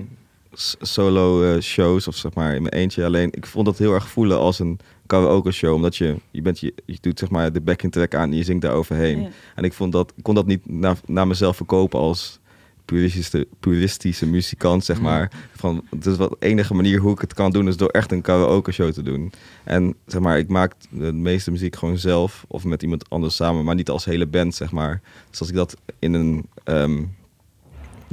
[0.81, 3.05] solo eh, shows, of zeg maar in mijn eentje.
[3.05, 5.73] Alleen, ik vond dat heel erg voelen als een karaoke show.
[5.73, 8.43] Omdat je, je, bent, je, je doet zeg maar de backing track aan en je
[8.43, 9.21] zingt daar overheen.
[9.21, 9.27] Ja.
[9.55, 12.39] En ik vond dat, ik kon dat niet naar, naar mezelf verkopen als
[12.85, 15.03] puristische, puristische muzikant, zeg Mm.
[15.03, 15.31] maar.
[15.55, 18.11] Van, het is wel de enige manier hoe ik het kan doen, is door echt
[18.11, 19.31] een karaoke show te doen.
[19.63, 23.63] En zeg maar, ik maak de meeste muziek gewoon zelf of met iemand anders samen,
[23.63, 25.01] maar niet als hele band, zeg maar.
[25.29, 26.45] Dus als ik dat in een...
[26.63, 27.03] ehm,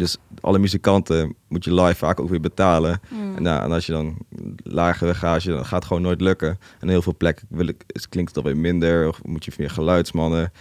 [0.03, 3.01] dus alle muzikanten moet je live vaak ook weer betalen.
[3.09, 3.37] Mm.
[3.37, 4.17] En, nou, en als je dan
[4.63, 6.59] lagere gage, dan gaat het gewoon nooit lukken.
[6.81, 9.09] En heel veel plekken wil ik, klinkt het alweer minder.
[9.09, 10.53] Of moet je meer geluidsmannen.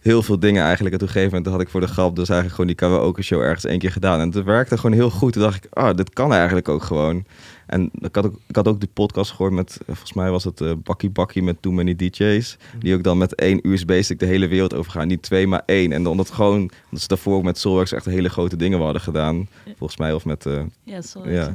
[0.00, 0.94] Heel veel dingen eigenlijk.
[0.94, 3.22] En op een gegeven moment had ik voor de grap dus eigenlijk gewoon die karaoke
[3.22, 4.20] show ergens één keer gedaan.
[4.20, 5.32] En het werkte gewoon heel goed.
[5.32, 7.24] Toen dacht ik, ah, dit kan eigenlijk ook gewoon.
[7.68, 10.44] En ik had ook, ik had ook die podcast gehoord met, eh, volgens mij was
[10.44, 12.56] het eh Bakkie Bakkie met Too Many DJ's.
[12.78, 15.08] Die ook dan met één USB-stick de hele wereld overgaan.
[15.08, 15.92] Niet twee, maar één.
[15.92, 19.48] En dan dat gewoon, omdat ze daarvoor met Soulworks echt hele grote dingen hadden gedaan.
[19.76, 20.46] Volgens mij, of met...
[20.46, 21.32] eh, Ja, sorry.
[21.32, 21.54] Ja.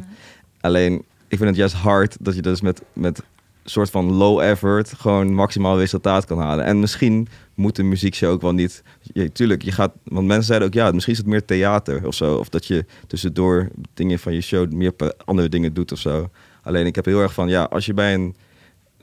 [0.62, 0.94] Alleen,
[1.28, 3.22] ik vind het juist hard dat je dus met, met
[3.64, 6.66] soort van low effort gewoon maximaal resultaat kan halen.
[6.66, 8.84] En misschien moet de muziekshow ook wel niet...
[9.14, 9.92] Ja, tuurlijk, je gaat...
[10.04, 12.36] Want mensen zeiden ook, ja, misschien is het meer theater of zo.
[12.36, 14.94] Of dat je tussendoor dingen van je show meer
[15.26, 16.30] andere dingen doet of zo.
[16.64, 18.36] Alleen ik heb heel erg van, ja, als je bij een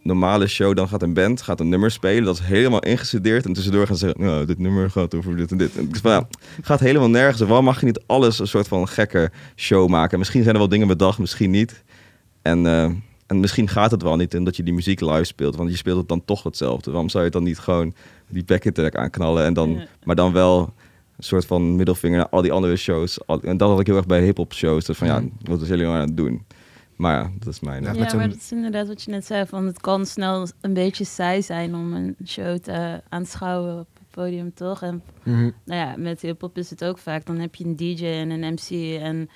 [0.03, 2.25] normale show, dan gaat een band, gaat een nummer spelen.
[2.25, 3.44] Dat is helemaal ingestudeerd.
[3.44, 5.77] En tussendoor gaan ze zeggen, nou, dit nummer gaat over dit en dit.
[5.77, 6.29] En van, ja,
[6.62, 7.40] gaat helemaal nergens.
[7.40, 10.18] Waarom mag je niet alles een soort van gekke show maken?
[10.18, 11.83] Misschien zijn er wel dingen bedacht, misschien niet.
[12.42, 12.90] En, eh,
[13.31, 15.57] en misschien gaat het wel niet omdat je die muziek live speelt.
[15.57, 16.90] Want je speelt het dan toch hetzelfde.
[16.90, 17.95] Waarom zou je dan niet gewoon
[18.29, 19.45] die backing track aanknallen?
[19.45, 19.87] En dan, Ja.
[20.05, 20.61] Maar dan wel
[21.16, 23.27] een soort van middelvinger naar al die andere shows.
[23.27, 24.85] Al- En dat had ik heel erg bij hip-hop shows.
[24.85, 26.45] Dus van ja, wat is jullie nou aan het doen?
[26.97, 27.83] Maar ja, dat is mijn...
[27.83, 29.47] Ja, Ja, maar dat is inderdaad wat je net zei.
[29.47, 34.09] Van het kan snel een beetje saai zijn om een show te aanschouwen op het
[34.11, 34.83] podium, toch?
[34.83, 35.51] En Mhm.
[35.64, 37.27] nou ja, met hip-hop is het ook vaak.
[37.27, 39.01] Dan heb je een DJ en een MC.
[39.01, 39.29] En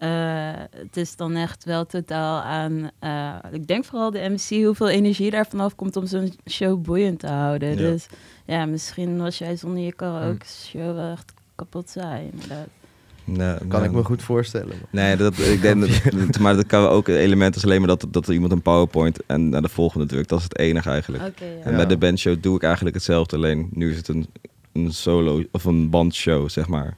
[0.00, 2.90] eh, het is dan echt wel totaal aan.
[2.98, 7.18] eh, ik denk vooral de MC, hoeveel energie daar vanaf komt om zo'n show boeiend
[7.18, 7.68] te houden.
[7.68, 7.76] Ja.
[7.76, 8.06] Dus
[8.46, 11.96] ja, misschien was jij zonder je karaoke show wel echt kapot.
[12.32, 12.66] Inderdaad.
[13.24, 13.88] nee, Kan nee.
[13.88, 14.76] ik me goed voorstellen.
[14.90, 15.80] Nee, dat, ik denk
[16.12, 18.62] dat, maar dat kan ook een element is alleen maar dat, dat er iemand een
[18.62, 20.28] PowerPoint en naar de volgende drukt.
[20.28, 21.24] Dat is het enige eigenlijk.
[21.38, 21.46] Ja.
[21.64, 21.76] En Ja.
[21.76, 24.26] bij de bandshow doe ik eigenlijk hetzelfde, alleen nu is het een,
[24.72, 26.96] een solo of een bandshow, zeg maar.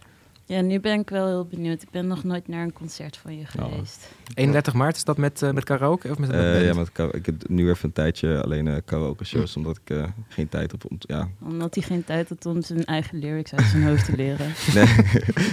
[0.52, 1.82] Ja, nu ben ik wel heel benieuwd.
[1.82, 3.64] Ik ben nog nooit naar een concert van je Oh.
[3.72, 4.08] geweest.
[4.34, 7.12] 31 maart is dat met, eh, met karaoke of met, met Eh, ja, met, ka-
[7.12, 10.70] ik heb nu even een tijdje alleen eh karaoke shows, omdat ik eh, geen tijd
[10.72, 14.04] heb om, ja, Omdat hij geen tijd had om zijn eigen lyrics uit zijn hoofd
[14.04, 14.46] te leren.
[14.74, 14.86] Nee,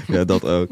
[0.18, 0.70] ja, dat ook.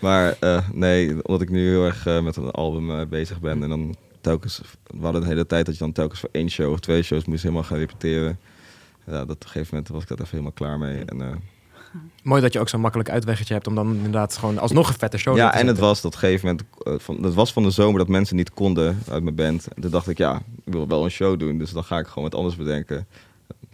[0.00, 3.62] Maar eh, nee, omdat ik nu heel erg eh, met een album eh, bezig ben.
[3.62, 6.72] En dan telkens, we hadden een hele tijd dat je dan telkens voor één show
[6.72, 8.38] of twee shows moest helemaal gaan repeteren.
[9.06, 11.04] Ja, dat op een gegeven moment was ik dat even helemaal klaar mee.
[11.04, 11.28] En, eh,
[12.22, 15.18] Mooi dat je ook zo'n makkelijk uitweggetje hebt om dan inderdaad gewoon alsnog een vette
[15.18, 17.52] show ja, te en het was dat op een gegeven moment, eh, van, dat was
[17.52, 19.68] van de zomer dat mensen niet konden uit mijn band.
[19.74, 22.06] En toen dacht ik, ja, ik wil wel een show doen, dus dan ga ik
[22.06, 23.06] gewoon wat anders bedenken.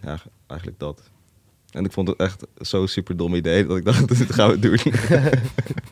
[0.01, 1.01] Ja, eigenlijk dat.
[1.71, 4.59] En ik vond het echt zo'n super dom idee dat ik dacht, dit gaan we
[4.59, 4.79] doen.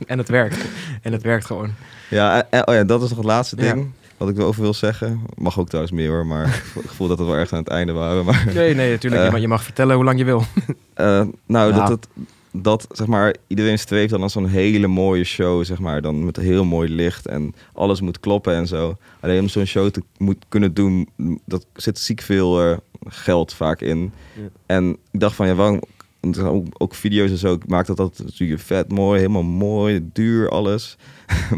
[0.07, 0.65] En het werkt.
[1.01, 1.73] En het werkt gewoon.
[2.09, 3.75] Ja, en- oh ja, dat is nog het laatste Ja.
[4.17, 5.21] Wat ik erover wil zeggen.
[5.35, 6.45] Mag ook trouwens meer hoor, maar
[6.83, 8.25] ik voel dat we wel echt aan het einde waren.
[8.25, 9.21] Maar, Nee, nee, natuurlijk.
[9.21, 9.27] Eh.
[9.27, 10.43] je, mag, je mag vertellen hoe lang je wil.
[10.93, 11.87] eh, nou, Ja.
[11.87, 12.07] dat,
[12.51, 16.01] dat zeg maar, iedereen streeft dan aan zo'n hele mooie show, zeg maar.
[16.01, 18.97] Dan met heel mooi licht en alles moet kloppen en zo.
[19.19, 21.09] Alleen om zo'n show te moet kunnen doen,
[21.45, 24.11] dat zit ziek veel eh, geld vaak in.
[24.35, 24.41] Ja.
[24.65, 25.81] En ik dacht van, ja, waarom...
[26.23, 29.19] want er zijn Ook, ook video's en zo, ik maak dat dat natuurlijk vet mooi,
[29.19, 30.97] helemaal mooi, duur, alles.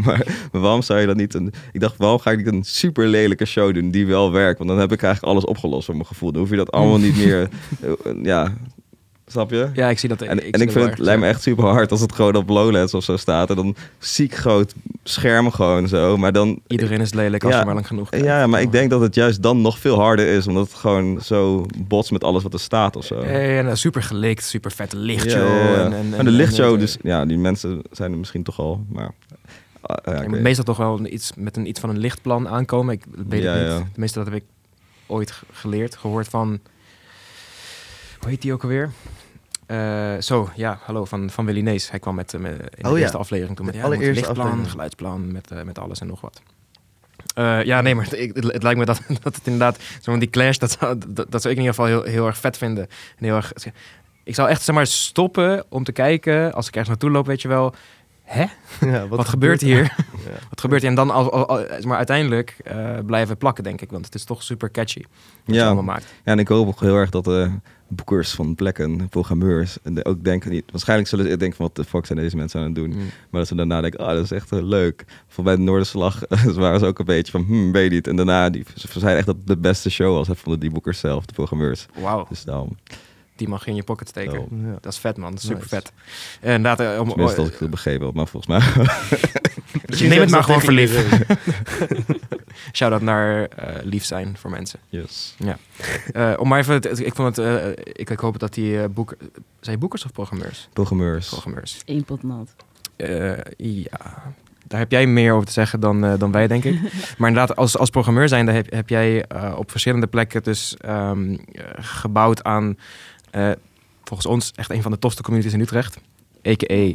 [0.03, 1.53] maar, maar waarom zou je dat niet een...
[1.71, 4.57] Ik dacht, waarom ga ik niet een super lelijke show doen die wel werkt?
[4.57, 6.31] Want dan heb ik eigenlijk alles opgelost voor mijn gevoel.
[6.31, 7.41] Dan hoef je dat allemaal niet meer...
[7.81, 8.53] eh, ja,
[9.27, 9.69] snap je?
[9.73, 10.21] Ja, ik zie dat.
[10.21, 11.31] En, en zie ik vind het lijkt me ja.
[11.31, 13.49] echt super hard als het gewoon op Lowlands of zo staat.
[13.49, 16.17] En dan ziek groot scherm gewoon zo.
[16.17, 16.59] Maar dan...
[16.67, 17.59] Iedereen is lelijk als Ja.
[17.59, 18.25] je maar lang genoeg kijkt.
[18.25, 20.47] Ja, maar ik denk dat het juist dan nog veel harder is.
[20.47, 23.19] Omdat het gewoon zo bots met alles wat er staat of zo.
[23.19, 25.47] En, super gelikt, super vette lichtshow.
[25.47, 25.85] Ja, ja, ja.
[25.85, 28.85] En, en, en- de lichtshow, en- dus ja, die mensen zijn er misschien toch al.
[28.89, 29.11] Maar
[29.81, 32.93] ah, ja, ik meestal toch wel iets, met een, iets van een lichtplan aankomen.
[32.93, 33.71] Ik weet Ja, het niet.
[33.79, 33.87] ja.
[33.91, 34.43] Tenminste, dat heb ik
[35.07, 36.59] ooit ge- geleerd, gehoord van...
[38.19, 38.91] Hoe heet die ook alweer?
[39.65, 41.89] Eh, zo, ja, hallo, van, van Willy Nees.
[41.89, 43.01] Hij kwam met, eh, met in de Oh ja.
[43.03, 44.71] eerste aflevering toen met ja, er allereerste lichtplan, aflevering.
[44.71, 46.41] geluidsplan, met, eh, met alles en nog wat.
[47.65, 50.71] Ja, nee, maar het, het lijkt me dat, dat het inderdaad, zo die clash, dat,
[50.79, 52.87] zou- dat, dat zou ik in ieder geval heel, heel erg vet vinden.
[53.17, 53.53] En heel erg,
[54.23, 57.41] ik zou echt, zeg maar, stoppen om te kijken, als ik ergens naartoe loop, weet
[57.41, 57.73] je wel,
[58.23, 58.45] hè?
[58.91, 59.81] Ja, Wat, gebeurt hier?
[60.25, 60.31] Ja.
[60.49, 60.89] Wat gebeurt hier?
[60.89, 63.91] En dan al, al- al- maar uiteindelijk eh, blijven plakken, denk ik.
[63.91, 65.01] Want het is toch super catchy.
[65.01, 65.07] Wat
[65.45, 65.65] je Ja.
[65.65, 66.03] allemaal maakt.
[66.23, 67.27] Ja, en ik hoop ook heel erg dat
[67.87, 70.71] boekers van plekken, programmeurs, en ook denken niet.
[70.71, 72.89] Waarschijnlijk zullen ze denken wat de fuck zijn deze mensen aan het doen.
[72.89, 72.97] Mm.
[73.29, 75.05] Maar dat ze daarna denken, ah, dat is echt eh, leuk.
[75.27, 76.19] Voor bij de Noorderslag
[76.55, 78.07] waren ze ook een beetje van, hmm, weet niet.
[78.07, 80.27] En daarna, die, ze zeiden echt dat het de beste show was.
[80.27, 81.85] Hè, vonden die boekers zelf, de programmeurs.
[81.99, 82.77] Wauw, Dus daarom,
[83.35, 84.47] die mag je in je pocket steken.
[84.65, 84.77] Ja.
[84.81, 85.31] Dat is vet, man.
[85.31, 85.75] Dat is super Nice.
[85.75, 85.91] vet.
[86.41, 88.11] En inderdaad, eh, om, tenminste als ik het begrepen.
[88.13, 88.85] Maar volgens mij,
[89.85, 91.03] Dus neem het maar gewoon voor lief.
[91.03, 91.37] iedereen.
[92.73, 94.79] Shout-out naar eh, lief zijn voor mensen.
[94.89, 95.35] yes.
[96.13, 99.15] Eh, om maar even, ik vond het, eh, ik, ik hoop dat die boek,
[99.59, 100.69] zijn boekers of programmeurs?
[100.73, 101.27] Programmeurs.
[101.27, 101.81] Programmeurs.
[101.85, 102.55] Eén pot nat.
[102.95, 104.23] Eh, ja,
[104.67, 106.79] daar heb jij meer over te zeggen dan, eh, dan wij, denk ik.
[107.17, 111.63] maar inderdaad, als, als programmeur zijnde heb, heb jij op verschillende plekken dus ehm, eh,
[111.75, 112.77] gebouwd aan,
[113.35, 113.51] eh,
[114.03, 115.97] volgens ons, echt een van de tofste communities in Utrecht.
[116.47, 116.91] A.k.a.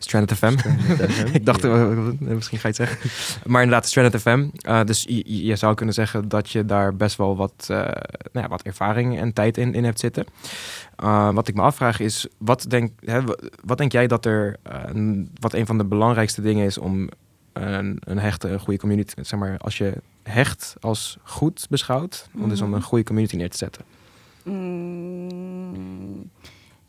[0.00, 0.56] Stranded FM.
[1.38, 3.10] ik dacht, eh, eh, misschien ga je het zeggen.
[3.46, 4.48] Maar inderdaad, Stranded FM.
[4.60, 7.90] Eh, dus je, je zou kunnen zeggen dat je daar best wel wat, eh, nou
[8.32, 10.26] ja, wat ervaring en tijd in, in hebt zitten.
[11.04, 14.56] Uh, wat ik me afvraag is, wat denk, hè, wa- wat denk jij dat er,
[14.72, 17.08] uh, een- wat een van de belangrijkste dingen is om
[17.52, 22.48] een, een hechte, een goede community, zeg maar, als je hecht als goed beschouwt, om
[22.48, 22.76] dus om Mhm.
[22.76, 23.84] een goede community neer te zetten.
[24.48, 26.30] Mm,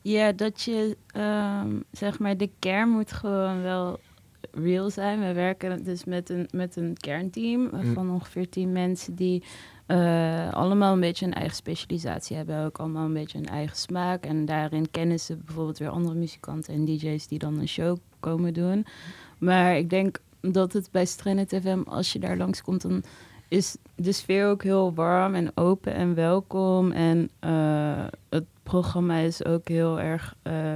[0.01, 3.99] ja, dat je, ehm, zeg maar, de kern moet gewoon wel
[4.51, 5.19] real zijn.
[5.19, 7.93] We werken dus met een, met een kernteam Mm.
[7.93, 9.43] van ongeveer tien mensen die
[9.85, 12.65] eh, allemaal een beetje een eigen specialisatie hebben.
[12.65, 14.25] Ook allemaal een beetje een eigen smaak.
[14.25, 18.53] En daarin kennen ze bijvoorbeeld weer andere muzikanten en DJ's die dan een show komen
[18.53, 18.85] doen.
[19.37, 23.03] Maar ik denk dat het bij Strenet FM, als je daar langskomt, dan
[23.49, 26.91] is de sfeer ook heel warm en open en welkom.
[26.91, 30.73] En eh, het programma is ook heel erg eh,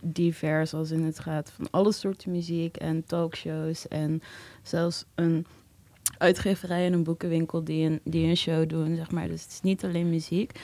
[0.00, 3.88] divers als in het gaat van alle soorten muziek en talkshows.
[3.88, 4.22] En
[4.62, 5.46] zelfs een
[6.18, 9.28] uitgeverij en een boekenwinkel die een, die een show doen, zeg maar.
[9.28, 10.60] Dus het is niet alleen muziek.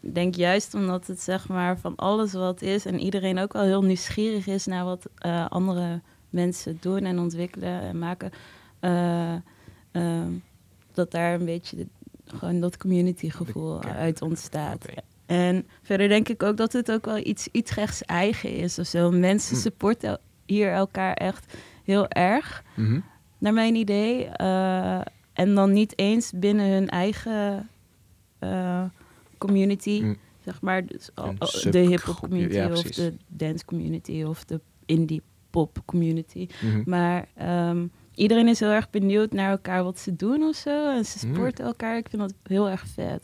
[0.00, 3.62] Ik denk juist omdat het zeg maar van alles wat is en iedereen ook wel
[3.62, 8.32] heel nieuwsgierig is naar wat eh, andere mensen doen en ontwikkelen en maken.
[9.94, 10.30] Ehm,
[10.92, 11.86] dat daar een beetje de-
[12.24, 14.84] gewoon dat community gevoel uit ontstaat.
[15.26, 19.10] En verder denk ik ook dat het ook wel iets Utrechts eigen is of zo.
[19.10, 19.62] Mensen Hm.
[19.62, 21.54] supporten hier elkaar echt
[21.84, 23.00] heel erg, Mhm.
[23.38, 24.24] naar mijn idee.
[24.24, 25.00] Eh,
[25.32, 27.68] en dan niet eens binnen hun eigen
[28.38, 28.84] eh,
[29.38, 30.16] community, Mm.
[30.44, 30.86] zeg maar.
[30.86, 35.22] Dus al- Een al- de hip-hop community ja, of de dance community of de indie
[35.50, 36.48] pop community.
[36.62, 36.82] Mhm.
[36.86, 40.90] Maar ehm, iedereen is heel erg benieuwd naar elkaar wat ze doen of zo.
[40.90, 41.32] En ze Mm.
[41.34, 41.96] supporten elkaar.
[41.96, 43.22] Ik vind dat heel erg vet.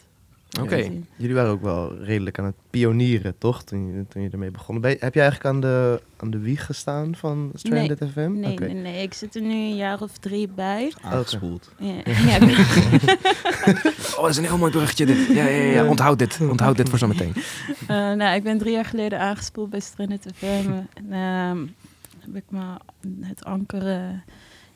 [0.60, 0.90] Oké.
[1.16, 3.62] Jullie waren ook wel redelijk aan het pionieren, toch?
[3.62, 4.80] Toen je, toen je ermee begon.
[4.80, 8.32] Ben heb je eigenlijk aan de, aan de wieg gestaan van Stranded FM?
[8.32, 9.02] Nee, nee, nee.
[9.02, 10.92] Ik zit er nu een jaar of drie bij.
[11.02, 11.72] Aangespoeld.
[11.78, 11.92] Ja,
[12.26, 12.38] ja,
[14.16, 15.26] Oh, dat is een heel mooi bruggetje dit.
[15.26, 15.86] Ja, ja, ja, ja.
[15.88, 16.38] Onthoud dit.
[16.40, 17.32] Onthoud dit voor zometeen.
[17.86, 20.70] Eh, nou, ik ben drie jaar geleden aangespoeld bij Stranded FM.
[20.94, 21.58] En ehm,
[22.18, 22.62] heb ik me
[23.20, 23.98] het anker eh,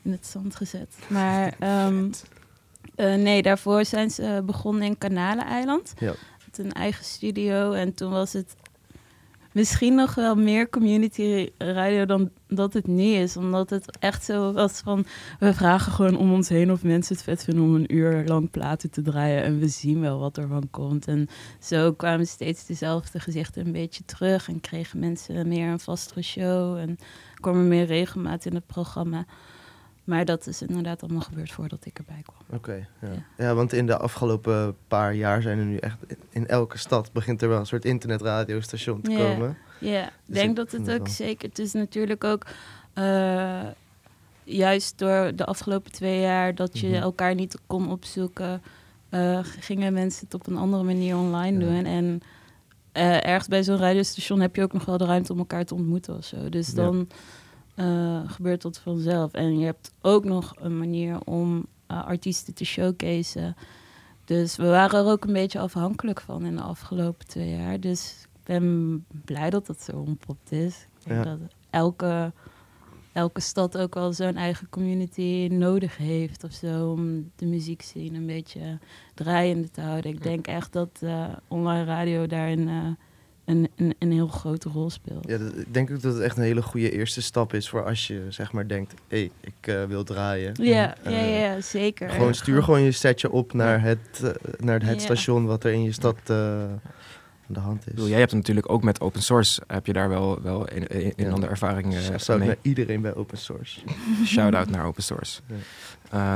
[0.04, 0.94] in het zand gezet.
[1.08, 2.10] Maar ehm,
[2.94, 5.92] eh, nee, daarvoor zijn ze begonnen in Kanaleneiland.
[5.98, 6.14] Ja.
[6.46, 7.72] Met een eigen studio.
[7.72, 8.56] En toen was het
[9.52, 13.36] misschien nog wel meer community radio dan dat het nu is.
[13.36, 15.06] Omdat het echt zo was van...
[15.38, 18.50] We vragen gewoon om ons heen of mensen het vet vinden om een uur lang
[18.50, 19.42] platen te draaien.
[19.42, 21.08] En we zien wel wat er van komt.
[21.08, 21.28] En
[21.60, 24.48] zo kwamen steeds dezelfde gezichten een beetje terug.
[24.48, 26.76] En kregen mensen meer een vastere show.
[26.76, 26.98] En
[27.34, 29.26] kwam er meer regelmaat in het programma.
[30.04, 32.58] Maar dat is inderdaad allemaal gebeurd voordat ik erbij kwam.
[32.58, 33.08] Oké, ja.
[33.08, 33.24] Ja.
[33.44, 33.54] ja.
[33.54, 35.96] want in de afgelopen paar jaar zijn er nu echt...
[36.30, 39.56] In, elke stad begint er wel een soort internetradiostation te komen.
[39.80, 41.14] Ja, ik Dus denk ik dat vind het ook wel.
[41.14, 41.48] zeker...
[41.48, 42.46] Het is natuurlijk ook...
[42.92, 43.60] eh,
[44.44, 47.02] juist door de afgelopen twee jaar dat je Mhm.
[47.02, 48.62] elkaar niet kon opzoeken...
[49.08, 51.64] eh, gingen mensen het op een andere manier online Ja.
[51.72, 51.84] doen.
[51.84, 52.20] En
[52.92, 55.74] eh, ergens bij zo'n radiostation heb je ook nog wel de ruimte om elkaar te
[55.74, 56.48] ontmoeten of zo.
[56.48, 56.74] Dus Ja.
[57.74, 59.32] Eh, gebeurt dat vanzelf.
[59.32, 63.54] En je hebt ook nog een manier om eh, artiesten te showcaseen.
[64.24, 67.80] Dus we waren er ook een beetje afhankelijk van in de afgelopen twee jaar.
[67.80, 70.86] Dus ik ben blij dat dat zo ontpopt is.
[71.00, 71.30] Ik denk Ja.
[71.30, 71.38] dat
[71.70, 72.32] elke,
[73.12, 76.90] elke stad ook wel zo'n eigen community nodig heeft of zo.
[76.90, 78.78] Om de muziekscene een beetje
[79.14, 80.10] draaiende te houden.
[80.12, 82.96] Ik denk echt dat eh, online radio daarin
[83.44, 85.28] een, een, een heel grote rol speelt.
[85.28, 87.84] Ja, dat- ik denk ook dat het echt een hele goede eerste stap is voor
[87.84, 88.94] als je zeg maar denkt...
[89.08, 90.52] hé, hey, ik eh, wil draaien.
[90.62, 92.10] Ja, ja, Eh, ja, zeker.
[92.10, 95.04] Gewoon stuur gewoon je setje op naar het, eh, naar het Ja.
[95.04, 96.80] station wat er in je stad eh, aan
[97.54, 97.92] de hand is.
[97.92, 101.12] bedoel, jij hebt natuurlijk ook met open source, heb je daar wel, wel een, een,
[101.16, 101.30] een Ja.
[101.30, 103.80] andere ervaring Zou ik naar iedereen bij open source.
[104.26, 105.40] Shout-out naar open source.
[105.46, 105.54] Ja.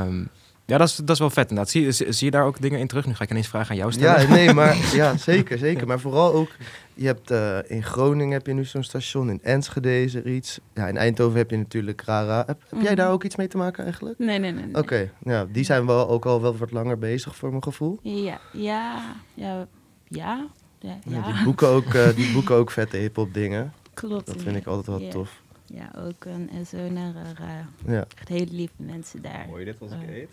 [0.03, 0.23] Ehm,
[0.65, 1.69] ja, dat is, dat is wel vet inderdaad.
[1.73, 3.05] Zie, zie, zie je daar ook dingen in terug?
[3.05, 4.21] Nu ga ik ineens vragen aan jou stellen.
[4.21, 5.87] Ja, nee, maar ja, zeker, zeker.
[5.87, 6.49] Maar vooral ook,
[6.99, 10.59] je hebt eh, in Groningen heb je nu zo'n station, in Enschede is er iets.
[10.73, 12.37] Ja, in Eindhoven heb je natuurlijk Rara.
[12.37, 12.95] Heb, heb jij Mhm.
[12.95, 14.19] daar ook iets mee te maken eigenlijk?
[14.19, 14.65] Nee, nee, nee.
[14.65, 14.75] nee.
[14.75, 17.99] Oké, ja, die zijn wel ook al wel wat langer bezig voor mijn gevoel.
[18.01, 19.67] Ja, ja, ja,
[20.07, 20.07] ja.
[20.07, 20.47] Ja,
[20.79, 21.31] Ja, ja.
[21.33, 23.73] die, boeken ook, eh, die boeken ook vette hip-hop dingen.
[23.93, 24.25] klopt.
[24.25, 25.41] Dat vind ik altijd wel tof.
[25.65, 27.67] Ja, ook een SO naar Rara.
[27.85, 28.05] Ja.
[28.17, 29.45] Echt hele lieve mensen daar.
[29.47, 30.15] Hoor je dit als ik Eh.
[30.15, 30.29] eet?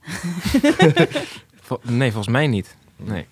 [1.82, 2.76] Nee, volgens mij niet.
[2.96, 3.26] Nee.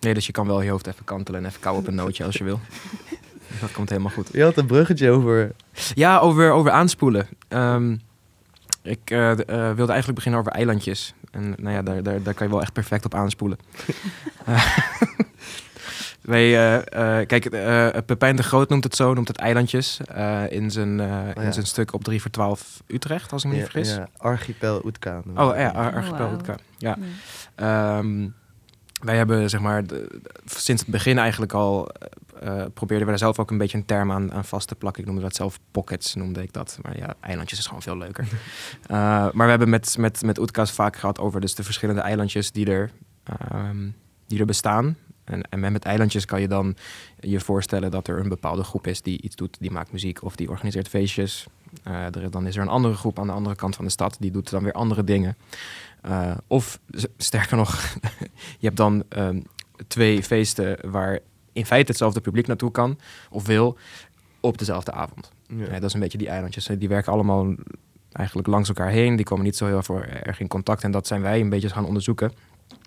[0.00, 2.24] Nee, dus je kan wel je hoofd even kantelen en even kauwen op een nootje
[2.24, 2.60] als je wil.
[3.60, 4.28] Dat komt helemaal goed.
[4.32, 5.52] Je had een bruggetje over...
[5.94, 7.26] Ja, over, over aanspoelen.
[7.48, 7.96] Ehm,
[8.82, 9.36] ik eh, eh,
[9.76, 11.14] wilde eigenlijk beginnen over eilandjes.
[11.30, 13.58] En nou ja, daar, daar, daar kan je wel echt perfect op aanspoelen.
[16.22, 20.00] Wij, eh, kijk, eh, Pepijn de Groot noemt het zo, noemt het eilandjes.
[20.06, 21.40] eh, in, zijn, eh, ja.
[21.40, 23.94] in zijn stuk op 3 voor 12 Utrecht, als ik me niet Ja, vergis.
[23.94, 25.22] ja, Archipel Oetka.
[25.34, 26.32] Oh ja, Ar- Oh, Archipel.
[26.32, 26.54] Utka.
[26.78, 26.96] Ja.
[27.56, 27.98] Ja.
[27.98, 28.28] Ehm,
[29.02, 31.88] wij hebben zeg maar de- sinds het begin eigenlijk al
[32.40, 35.02] eh, probeerden we daar zelf ook een beetje een term aan, aan vast te plakken.
[35.02, 36.78] Ik noemde dat zelf pockets, noemde ik dat.
[36.82, 38.26] Maar ja, eilandjes is gewoon veel leuker.
[38.86, 38.96] Eh,
[39.32, 42.66] maar we hebben met, met, met Oetka's vaak gehad over dus de verschillende eilandjes die
[42.70, 42.90] er,
[43.24, 43.88] ehm,
[44.26, 44.96] die er bestaan.
[45.24, 46.76] En, en met eilandjes kan je dan
[47.20, 50.36] je voorstellen dat er een bepaalde groep is die iets doet, die maakt muziek of
[50.36, 51.46] die organiseert feestjes.
[51.82, 54.30] Er, dan is er een andere groep aan de andere kant van de stad, die
[54.30, 55.36] doet dan weer andere dingen.
[56.02, 56.80] Eh, of
[57.16, 57.94] sterker nog,
[58.60, 59.40] je hebt dan ehm,
[59.86, 61.18] twee feesten waar
[61.52, 62.98] in feite hetzelfde publiek naartoe kan
[63.30, 63.78] of wil
[64.40, 65.30] op dezelfde avond.
[65.48, 65.64] Ja.
[65.64, 66.66] Ja, dat is een beetje die eilandjes.
[66.78, 67.54] Die werken allemaal
[68.12, 69.16] eigenlijk langs elkaar heen.
[69.16, 70.84] Die komen niet zo heel erg in contact.
[70.84, 72.32] En dat zijn wij een beetje gaan onderzoeken.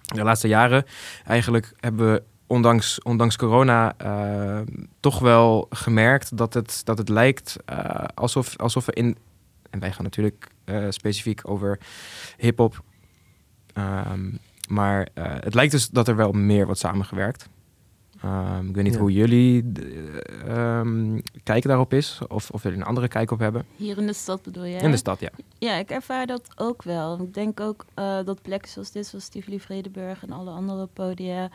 [0.05, 0.85] De laatste jaren
[1.25, 4.59] eigenlijk hebben we ondanks, ondanks corona eh,
[4.99, 9.17] toch wel gemerkt dat het, dat het lijkt eh, alsof, alsof we in...
[9.69, 11.79] En wij gaan natuurlijk eh, specifiek over
[12.37, 12.83] hip-hop.
[13.73, 14.29] Ehm,
[14.69, 17.49] maar eh, het lijkt dus dat er wel meer wordt samengewerkt.
[18.21, 18.99] Ehm, ik weet niet Ja.
[18.99, 22.19] hoe jullie eh, ehm, kijken daarop is.
[22.27, 23.65] Of, of jullie een andere kijk op hebben.
[23.75, 24.79] Hier in de stad bedoel jij?
[24.79, 25.29] In de stad, ja.
[25.57, 27.21] Ja, ik ervaar dat ook wel.
[27.21, 31.49] Ik denk ook eh, dat plekken zoals dit, zoals Tivoli Vredenburg en alle andere podia...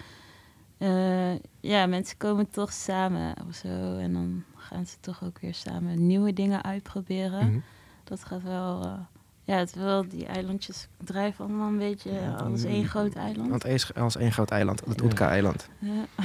[0.79, 3.97] eh, ja, mensen komen toch samen of zo.
[3.97, 7.47] En dan gaan ze toch ook weer samen nieuwe dingen uitproberen.
[7.47, 7.59] Mhm.
[8.05, 8.99] Dat gaat wel...
[9.45, 13.51] ja, het wel, die eilandjes drijven allemaal een beetje Ja, als één groot eiland.
[13.51, 15.05] Want eens- als één groot eiland, het Ja.
[15.05, 15.69] Oetka-eiland.
[15.79, 16.05] Ja,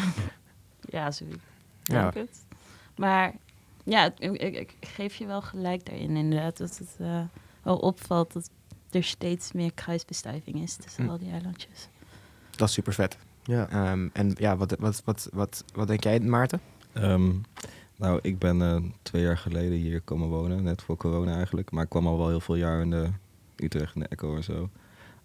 [0.97, 1.26] ja zo
[1.84, 2.01] Ja.
[2.01, 2.45] denk het.
[2.95, 3.34] Maar
[3.84, 6.57] ja, ik, ik, ik geef je wel gelijk daarin inderdaad.
[6.57, 7.22] Dat het eh,
[7.63, 8.49] wel opvalt dat
[8.91, 11.09] er steeds meer kruisbestuiving is tussen Hm.
[11.09, 11.88] al die eilandjes.
[12.55, 13.17] Dat is super vet.
[13.43, 13.70] Ja.
[13.70, 16.61] Ehm, en ja, wat, wat, wat, wat, wat denk jij, Maarten?
[16.93, 17.32] Ehm,
[18.00, 21.72] nou, ik ben eh, twee jaar geleden hier komen wonen, net voor corona eigenlijk.
[21.72, 23.08] Maar ik kwam al wel heel veel jaar in de
[23.56, 24.70] Utrecht, in de Echo en zo.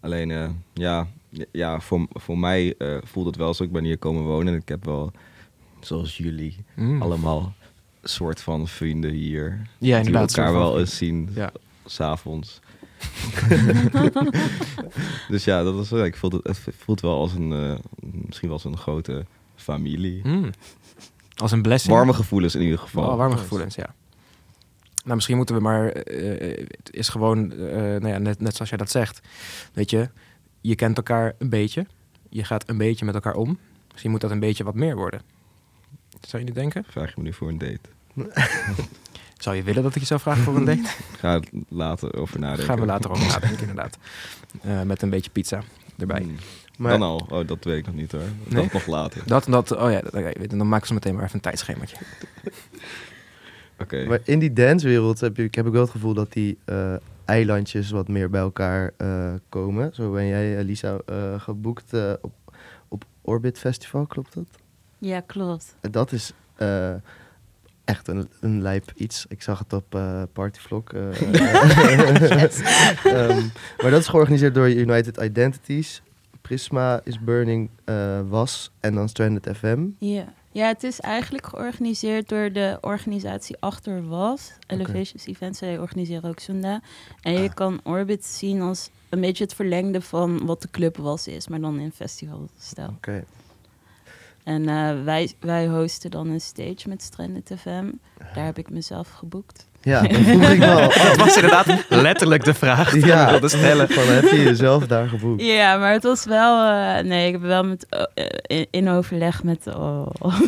[0.00, 1.06] Alleen, eh, ja,
[1.52, 3.64] ja, voor, voor mij eh, voelt het wel zo.
[3.64, 5.12] Ik ben hier komen wonen en ik heb wel,
[5.80, 7.02] zoals jullie, Mm.
[7.02, 7.52] allemaal
[8.02, 9.68] soort van vrienden hier.
[9.78, 11.52] Ja, die elkaar wel eens zien, Ja.
[11.84, 12.60] s'avonds.
[15.28, 17.78] dus ja, dat wel- ik voel het, het voelt wel als een,
[18.26, 19.24] misschien wel als een grote
[19.56, 20.20] familie.
[20.24, 20.50] Mm.
[21.36, 21.94] Als een blessing.
[21.94, 23.08] Warme gevoelens in ieder geval.
[23.08, 23.94] Oh, warme gevoelens, ja.
[25.04, 25.88] Nou, misschien moeten we maar...
[25.88, 29.20] eh, het is gewoon, eh, nou ja, net, net zoals jij dat zegt.
[29.72, 30.08] Weet je,
[30.60, 31.86] je kent elkaar een beetje.
[32.28, 33.58] Je gaat een beetje met elkaar om.
[33.90, 35.22] Misschien moet dat een beetje wat meer worden.
[36.20, 36.84] Zou je niet denken?
[36.88, 37.80] Vraag je me nu voor een date?
[39.38, 40.82] Zou je willen dat ik je zou vragen voor een date?
[41.20, 42.64] Ga er later over nadenken.
[42.64, 43.98] Gaan we later over nadenken, inderdaad.
[44.62, 45.62] Eh, met een beetje pizza
[45.98, 46.20] erbij.
[46.22, 46.36] Hmm.
[46.78, 47.26] Maar Dan al.
[47.30, 48.20] Oh, dat weet ik nog niet hoor.
[48.44, 48.62] Nee?
[48.62, 49.22] Dat nog later.
[49.26, 51.96] Dat en dat, oh ja, dat- dan maken ze meteen maar even een tijdschemaatje.
[53.78, 54.04] Oké.
[54.06, 56.94] Maar in die dancewereld heb, je, ik heb ik wel het gevoel dat die eh,
[57.24, 59.94] eilandjes wat meer bij elkaar eh, komen.
[59.94, 62.32] Zo ben jij, eh, Lisa, eh, geboekt eh, op,
[62.88, 64.44] op Orbit Festival, klopt dat?
[64.98, 65.76] Ja, klopt.
[65.80, 66.94] En Dat is eh,
[67.84, 69.26] echt een, een lijp iets.
[69.28, 70.82] Ik zag het op eh Partyvlog.
[70.92, 71.22] eh,
[73.04, 73.42] Ehm,
[73.82, 76.02] maar dat is georganiseerd door United Identities.
[76.48, 79.86] Prisma is Burning eh, was en dan Stranded FM.
[79.98, 80.32] Ja.
[80.52, 84.52] ja, het is eigenlijk georganiseerd door de organisatie achter Was.
[84.66, 86.80] Elevations Events, zij organiseren ook Sunda.
[87.22, 87.54] En je Ah.
[87.54, 91.60] kan Orbit zien als een beetje het verlengde van wat de club Was is, maar
[91.60, 92.88] dan in festivalstijl.
[92.88, 93.24] Oké.
[94.44, 97.84] En eh, wij, wij hosten dan een stage met Stranded FM.
[98.34, 99.66] Daar heb ik mezelf geboekt.
[99.82, 100.80] Ja, dat vroeg ik wel.
[101.08, 103.24] Dat was inderdaad letterlijk de vraag die Ja.
[103.24, 103.88] ik wilde stellen.
[103.88, 105.42] Van, heb je jezelf daar geboekt?
[105.42, 106.68] Ja, maar het was wel...
[106.70, 109.66] eh, nee, ik heb wel met, eh, in, in overleg met...
[109.76, 110.06] Oh.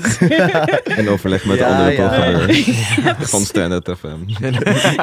[0.97, 2.09] In overleg met Ja, de andere ja.
[2.09, 4.45] programmeurs van Standard FM.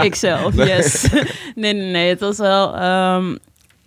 [0.02, 1.08] Ikzelf, yes.
[1.56, 2.10] nee, nee, nee.
[2.10, 2.76] Het was wel...
[2.76, 3.36] ehm,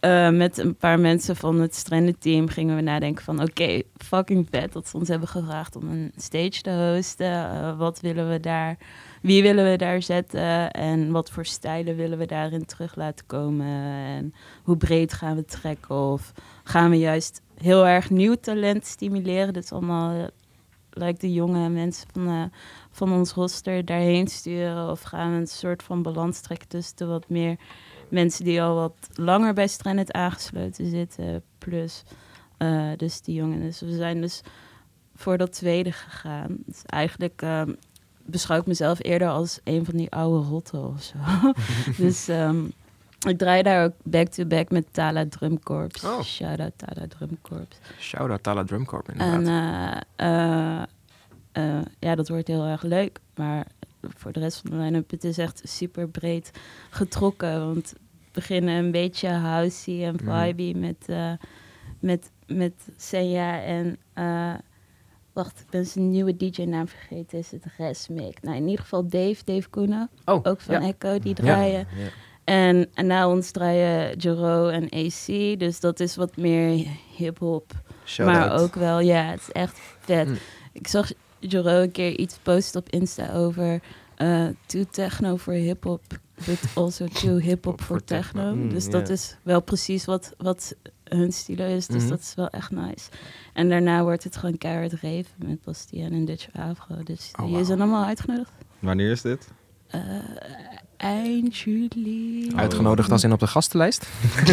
[0.06, 3.42] eh, met een paar mensen van het Stranden-team gingen we nadenken van...
[3.42, 7.26] Oké, fucking vet dat ze ons hebben gevraagd om een stage te hosten.
[7.26, 8.78] Eh, wat willen we daar...
[9.22, 10.70] Wie willen we daar zetten?
[10.70, 13.66] En wat voor stijlen willen we daarin terug laten komen?
[13.66, 15.94] En hoe breed gaan we trekken?
[15.94, 16.32] Of
[16.64, 19.54] gaan we juist heel erg nieuw talent stimuleren?
[19.54, 20.18] Is allemaal...
[20.18, 20.24] eh,
[20.90, 22.52] lijkt de jonge mensen van,
[22.90, 24.90] van ons roster daarheen sturen?
[24.90, 27.56] Of gaan we een soort van balans trekken tussen de wat meer
[28.08, 32.02] mensen die al wat langer bij Stranded aangesloten zitten, plus
[32.56, 33.60] eh, dus die jongen.
[33.60, 34.40] Dus we zijn dus
[35.14, 36.56] voor dat tweede gegaan.
[36.66, 37.72] Dus eigenlijk ehm,
[38.24, 41.16] beschouw ik mezelf eerder als een van die oude rotten of zo.
[42.04, 42.64] dus ehm,
[43.26, 46.04] ik draai daar ook back-to-back met Tala Drumcorps.
[46.04, 46.22] Oh.
[46.22, 47.78] Shout-out Tala Drumcorps.
[47.98, 50.04] Shout-out Tala Drumcorp, inderdaad.
[50.16, 50.86] En
[51.52, 53.20] eh, eh, ja, dat wordt heel erg leuk.
[53.34, 53.66] Maar
[54.00, 56.50] voor de rest van de line-up, het is echt super breed
[56.90, 57.66] getrokken.
[57.74, 57.98] Want we
[58.32, 60.44] beginnen een beetje housey en Mhm.
[60.44, 61.32] vibey met, eh,
[62.00, 63.96] met, met Senja en...
[64.12, 64.54] eh,
[65.32, 67.38] wacht, ik ben zijn nieuwe DJ-naam vergeten.
[67.38, 68.42] Is het Resmik?
[68.42, 70.10] Nou, in ieder geval Dave, Dave Koenen.
[70.24, 70.94] Oh, Ook van ja.
[70.98, 71.86] Echo, die draaien.
[72.44, 75.58] En, en na ons draaien Jero en AC.
[75.58, 76.86] Dus dat is wat meer
[77.16, 77.72] hip-hop.
[78.18, 80.28] Maar ook wel, ja, het is echt vet.
[80.28, 80.36] Mm.
[80.72, 81.10] Ik zag
[81.40, 83.80] Jero een keer iets posten op Insta over
[84.16, 86.02] eh too techno voor hip-hop,
[86.46, 88.54] but also too hip-hop voor techno.
[88.54, 90.74] Mm, dus dat is wel precies wat, wat
[91.04, 91.86] hun stilo is.
[91.86, 92.10] Dus Mhm.
[92.10, 93.10] dat is wel echt nice.
[93.52, 97.02] En daarna wordt het gewoon keihard reven met Bastien en Dutch Afro.
[97.02, 97.64] Dus Oh, die wauw.
[97.64, 98.50] zijn allemaal uitgenodigd.
[98.78, 99.48] Wanneer is dit?
[99.86, 100.00] Eh,
[100.96, 102.52] eind juli.
[102.56, 104.06] Uitgenodigd als in op de gastenlijst?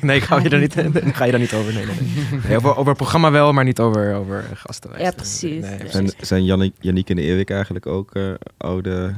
[0.00, 0.74] nee, ik hou je er niet,
[1.14, 1.74] ga je daar niet over.
[1.74, 1.96] Nee, nee,
[2.30, 2.40] nee.
[2.46, 5.04] Nee, over, over het programma wel, maar niet over, over gastenlijst.
[5.04, 5.60] Ja, precies.
[5.62, 5.76] Nee, Ja.
[5.76, 5.92] precies.
[5.92, 9.14] Zijn, zijn Jannik, Yannick en Erik eigenlijk ook eh, oude,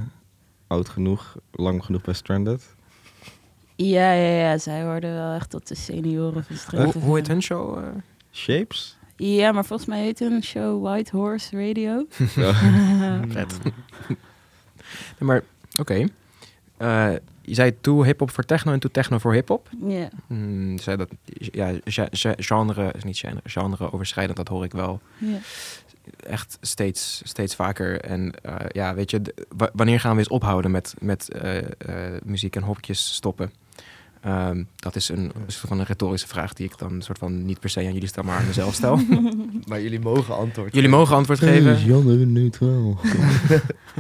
[0.66, 2.62] oud genoeg, lang genoeg bij Stranded?
[3.76, 7.26] Ja, ja, ja, zij hoorden wel echt tot de senioren van Strand Hoe, hoe heet
[7.28, 7.78] hun show?
[7.78, 7.84] eh?
[8.32, 8.97] Shapes?
[9.20, 12.06] Ja, maar volgens mij heet hun show White Horse Radio.
[13.34, 13.58] Vet.
[13.58, 14.16] Nee,
[15.18, 15.42] maar,
[15.78, 16.04] oké.
[16.76, 17.12] Eh,
[17.42, 19.68] je zei toe hip-hop voor techno en toe techno voor hip-hop.
[19.86, 24.48] Ja, Hmm, je zei dat, ja, ge- ge- genre, is niet genre, genre overschrijdend, dat
[24.48, 25.38] hoor ik wel ja.
[26.26, 28.00] echt steeds, steeds vaker.
[28.00, 29.22] En eh, ja, weet je,
[29.72, 31.64] wanneer gaan we eens ophouden met, met eh, eh,
[32.24, 33.52] muziek en hokjes stoppen?
[34.22, 37.44] Ehm, dat is een, een soort van een retorische vraag die ik dan soort van
[37.44, 38.96] niet per se aan jullie stel, maar aan mezelf stel.
[39.68, 41.84] Maar jullie mogen antwoord jullie mogen antwoord geven.
[41.84, 42.98] Janne neutraal.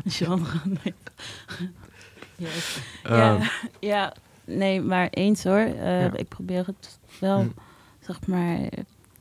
[0.06, 0.44] Genre.
[2.36, 2.78] Yes.
[3.04, 3.38] Ja,
[3.80, 4.14] ja,
[4.44, 5.58] nee, maar eens hoor.
[5.58, 6.16] Eh, Ja.
[6.16, 7.46] Ik probeer het wel, Hm.
[8.06, 8.58] zeg maar,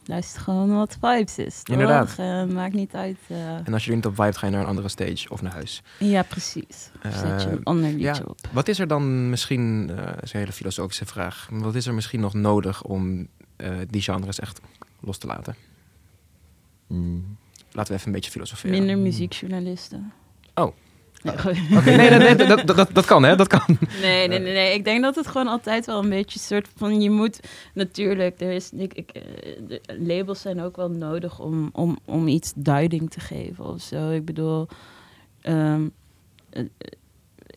[0.08, 1.64] luister gewoon wat vibes is.
[1.64, 1.76] toch?
[1.76, 2.16] Inderdaad.
[2.18, 3.18] Eh, maakt niet uit.
[3.28, 3.54] eh.
[3.56, 5.82] en als jullie niet op vibe ga je naar een andere stage of naar huis.
[6.00, 6.90] ja, precies.
[7.06, 8.22] Of zet je Eh, een ander liedje ja.
[8.26, 8.40] op.
[8.52, 11.94] Wat is er dan misschien, eh dat is een hele filosofische vraag, wat is er
[11.94, 14.62] misschien nog nodig om eh, die genres echt
[15.00, 15.56] los te laten?
[16.88, 17.38] Mm.
[17.72, 18.78] Laten we even een beetje filosoferen.
[18.78, 20.14] Minder muziekjournalisten.
[20.54, 20.76] Oh.
[21.24, 23.78] Nee, nee, dat, dat, dat kan hè, dat kan.
[24.02, 24.74] Nee, nee, nee, nee.
[24.74, 27.02] Ik denk dat het gewoon altijd wel een beetje soort van...
[27.02, 27.40] Je moet
[27.74, 28.42] natuurlijk...
[28.42, 29.22] Er is, ik, ik, eh,
[29.68, 34.10] de labels zijn ook wel nodig om, om, om iets duiding te geven of zo.
[34.10, 34.68] Ik bedoel...
[35.42, 35.88] ehm,
[36.50, 36.64] eh,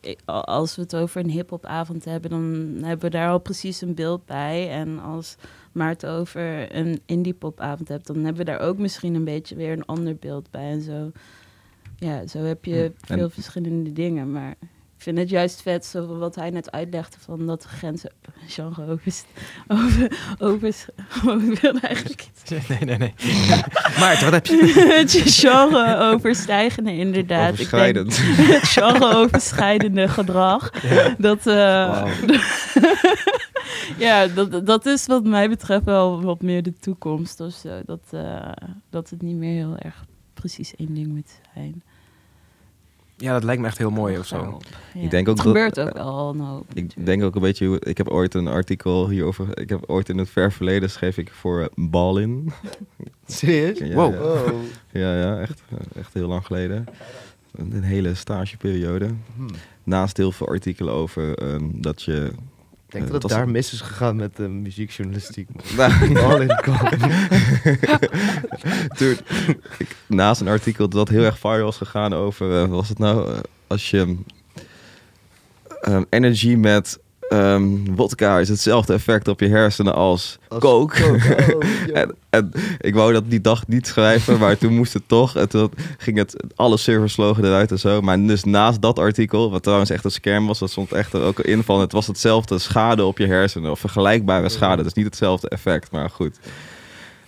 [0.01, 2.29] eh, als we het over een hiphopavond hebben...
[2.29, 4.69] dan hebben we daar al precies een beeld bij.
[4.69, 5.35] En als
[5.71, 8.07] Maarten over een indiepopavond hebt...
[8.07, 10.71] dan hebben we daar ook misschien een beetje weer een ander beeld bij.
[10.71, 11.11] En zo,
[12.01, 13.11] ja, zo heb je Hm.
[13.11, 14.31] En- veel verschillende dingen.
[14.31, 18.11] Maar ik vind het juist vet, zo wat hij net uitlegde, van dat de grenzen
[18.47, 19.13] genre over,
[19.67, 20.67] over, over,
[21.51, 22.67] ik wilde eigenlijk iets.
[22.69, 23.13] Nee, nee, nee.
[23.99, 24.89] Maarten, wat heb je?
[24.97, 27.51] het genre overstijgende, inderdaad.
[27.51, 28.17] Overschrijdend.
[28.17, 30.69] Ik denk het genre overschrijdende gedrag.
[31.17, 32.05] Dat, eh,
[33.97, 37.81] ja, dat, dat is wat mij betreft wel wat meer de toekomst of zo.
[37.85, 38.51] Dat, eh,
[38.89, 41.83] dat het niet meer heel erg precies één ding moet zijn.
[43.21, 44.59] Ja, dat lijkt me echt heel mooi of zo.
[44.93, 45.01] Ja.
[45.01, 46.65] Ik denk ook het dat- gebeurt ook al een hoop.
[46.69, 47.05] Ik natuurlijk.
[47.05, 50.29] denk ook een beetje, ik heb ooit een artikel hierover, ik heb ooit in het
[50.29, 52.51] ver verleden schreef ik voor eh, Ballin.
[53.27, 53.77] Serieus?
[53.79, 54.13] Ja, Wow.
[54.13, 54.19] Ja,
[54.51, 54.51] Oh.
[54.91, 55.61] ja, ja, echt,
[55.95, 56.85] echt heel lang geleden.
[57.55, 59.05] Een, hele stageperiode.
[59.35, 59.47] Hm.
[59.83, 62.31] Naast heel veel artikelen over ehm, dat je...
[62.93, 65.47] Ik denk Eh, dat het daar mis is gegaan met de muziekjournalistiek.
[65.77, 66.89] Nou, in de kant.
[68.97, 69.29] Tuurlijk.
[69.77, 73.31] Ik- naast een artikel dat heel erg viral was gegaan over, eh, was het nou,
[73.33, 74.17] eh, als je
[75.81, 76.99] ehm, energy met
[77.31, 77.63] ehm
[77.95, 81.01] wodka is hetzelfde effect op je hersenen als, Als coke.
[81.03, 85.07] coke, oh, en, en ik wou dat die dag niet schrijven, maar toen moest het
[85.07, 85.35] toch.
[85.35, 88.01] En toen ging het, alle servers slogen eruit en zo.
[88.01, 91.21] Maar dus naast dat artikel, wat trouwens echt een scam was, dat stond echt er
[91.23, 94.83] ook in van, het was hetzelfde schade op je hersenen, of vergelijkbare schade.
[94.83, 96.39] Dus niet hetzelfde effect, maar goed.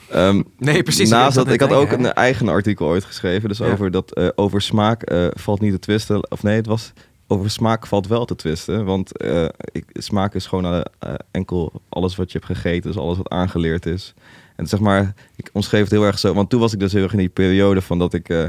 [0.10, 1.10] Ehm, Nee, precies.
[1.10, 3.50] Naast dat, ik had ook een eigen artikel ooit geschreven.
[3.50, 3.72] Dus Ja.
[3.72, 6.32] over dat eh, over smaak eh, valt niet te twisten.
[6.32, 6.94] Of nee, het was
[7.34, 8.86] over smaak valt wel te twisten.
[8.86, 12.92] Want eh, ik, smaak is gewoon eh, eh, enkel alles wat je hebt gegeten.
[12.92, 14.14] Dus alles wat aangeleerd is.
[14.56, 16.34] En zeg maar, ik omschreef het heel erg zo.
[16.34, 18.46] Want toen was ik dus heel erg in die periode van dat ik eh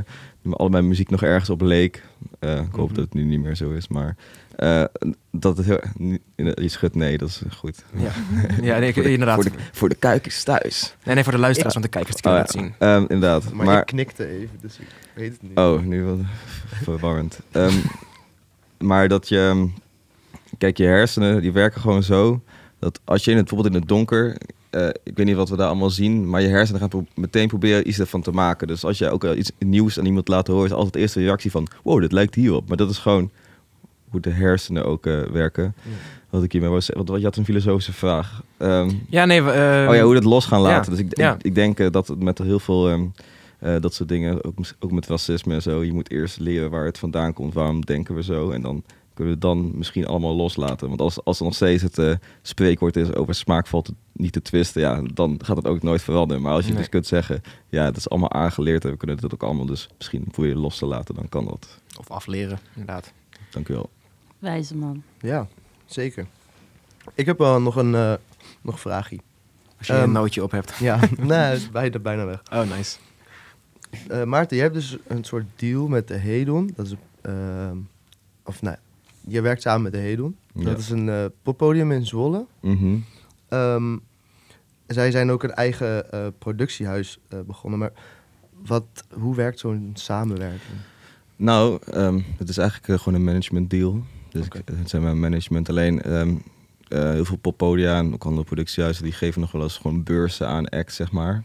[0.51, 2.03] al mijn muziek nog ergens op leek.
[2.39, 2.95] Eh, ik hoop Mhm.
[2.95, 3.89] dat het nu niet meer zo is.
[3.89, 4.17] Maar
[4.57, 4.85] eh,
[5.31, 5.81] dat het heel
[6.37, 7.85] Je schudt nee, dat is goed.
[7.97, 8.11] Ja,
[8.73, 9.35] ja nee, ik- inderdaad.
[9.35, 10.95] Voor de, voor de kuikens thuis.
[11.05, 12.61] Nee, nee, voor de luisteraars, want de kijkers kunnen Oh, het ja.
[12.63, 12.75] zien.
[12.79, 13.53] Ehm, inderdaad.
[13.53, 15.59] Maar, maar je knikte even, dus ik weet het niet.
[15.59, 16.19] Oh, nu wat
[16.85, 17.41] verwarrend.
[17.51, 17.75] Ehm,
[18.79, 19.39] maar dat je...
[19.39, 19.67] ehm,
[20.59, 22.41] Kijk, je hersenen die werken gewoon zo...
[22.79, 24.37] dat als je in het, bijvoorbeeld in het donker...
[24.71, 26.29] eh, ik weet niet wat we daar allemaal zien...
[26.29, 28.67] maar je hersenen gaan pro- meteen proberen iets ervan te maken.
[28.67, 30.65] Dus als je ook wel iets nieuws aan iemand laat horen...
[30.65, 31.67] is altijd de eerste reactie van...
[31.83, 32.69] wow, dit lijkt hierop.
[32.69, 33.31] Maar dat is gewoon
[34.11, 35.75] hoe de hersenen ook eh, werken.
[35.83, 35.91] Ja.
[36.31, 37.07] wat ik hiermee zeggen.
[37.07, 38.43] Want je had een filosofische vraag.
[38.57, 39.39] Ehm, Ja, nee.
[39.39, 40.91] eh, oh ja, hoe dat los gaan ja, laten.
[40.91, 41.35] Dus ik, ja.
[41.35, 43.11] ik, ik denk eh, dat het met heel veel
[43.65, 46.85] eh, dat soort dingen, ook, ook met racisme en zo, je moet eerst leren waar
[46.85, 48.51] het vandaan komt, waarom denken we zo.
[48.51, 48.85] En dan
[49.15, 50.89] kunnen we het dan misschien allemaal loslaten.
[50.89, 54.33] Want als, als er nog steeds het eh, spreekwoord is over smaak valt het niet
[54.33, 56.43] te twisten, ja, dan gaat het ook nooit veranderen.
[56.43, 56.79] Maar als je Nee.
[56.79, 59.89] dus kunt zeggen, ja, het is allemaal aangeleerd en we kunnen het ook allemaal dus
[59.97, 61.81] misschien voor je los te laten, dan kan dat.
[61.99, 63.13] Of afleren, inderdaad.
[63.51, 63.91] Dank u wel.
[64.39, 65.03] Wijze man.
[65.21, 65.47] Ja,
[65.87, 66.27] zeker.
[67.15, 68.15] Ik heb wel nog een, eh,
[68.63, 69.19] nog een vraagje.
[69.79, 70.77] Als je Ehm, een nootje op hebt.
[70.79, 71.71] Ja, nee,
[72.03, 72.43] bijna weg.
[72.53, 72.97] Oh, nice.
[74.09, 76.71] Eh, Maarten, je hebt dus een soort deal met de Hedon.
[76.77, 77.77] Dat is, ehm,
[78.45, 78.77] of nee,
[79.27, 80.37] je werkt samen met de Hedon.
[80.55, 80.65] Ja.
[80.65, 82.47] Dat is een eh, poppodium in Zwolle.
[82.61, 82.97] Mhm.
[83.49, 83.97] Ehm,
[84.87, 87.79] zij zijn ook een eigen eh, productiehuis eh, begonnen.
[87.79, 87.93] Maar
[88.67, 90.79] wat, hoe werkt zo'n samenwerking?
[91.37, 94.03] Nou, ehm, het is eigenlijk gewoon een management deal.
[94.29, 96.01] Dus ik, het zijn mijn management alleen.
[96.89, 100.69] heel veel poppodia en ook andere productiehuizen die geven nog wel eens gewoon beurzen aan
[100.69, 101.45] acts, zeg maar.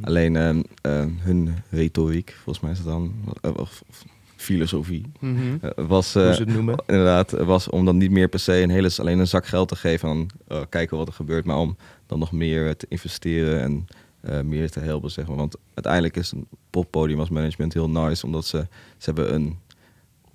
[0.00, 4.04] Alleen ehm, eh, hun retoriek, volgens mij is het dan, eh, of, of
[4.36, 5.38] filosofie, Mhm.
[5.60, 6.82] eh, was Hoe ze het noemen.
[6.86, 9.76] inderdaad was om dan niet meer per se een hele, alleen een zak geld te
[9.76, 11.76] geven en dan kijken wat er gebeurt, maar om
[12.06, 15.36] dan nog meer te investeren en meer te helpen, zeg maar.
[15.36, 18.66] Want uiteindelijk is een poppodium als management heel nice, omdat ze,
[18.98, 19.58] ze hebben een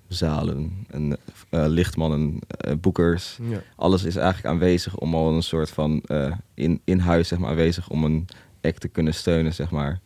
[0.08, 1.16] zalen, een
[1.50, 3.62] lichtmannen, eh, boekers, Ja.
[3.76, 6.02] alles is eigenlijk aanwezig om al een soort van
[6.54, 8.26] in, in huis zeg maar, aanwezig om een
[8.66, 10.00] act te kunnen steunen, zeg maar.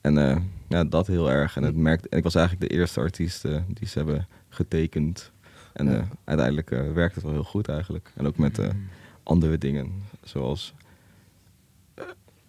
[0.00, 0.36] En eh,
[0.68, 1.56] ja, dat heel erg.
[1.56, 5.32] En, het merkt, en ik was eigenlijk de eerste artiest eh, die ze hebben getekend.
[5.72, 5.92] En Ja.
[5.98, 8.12] eh, uiteindelijk werkt het wel heel goed eigenlijk.
[8.16, 8.60] En ook met
[9.22, 9.92] andere dingen,
[10.22, 10.74] zoals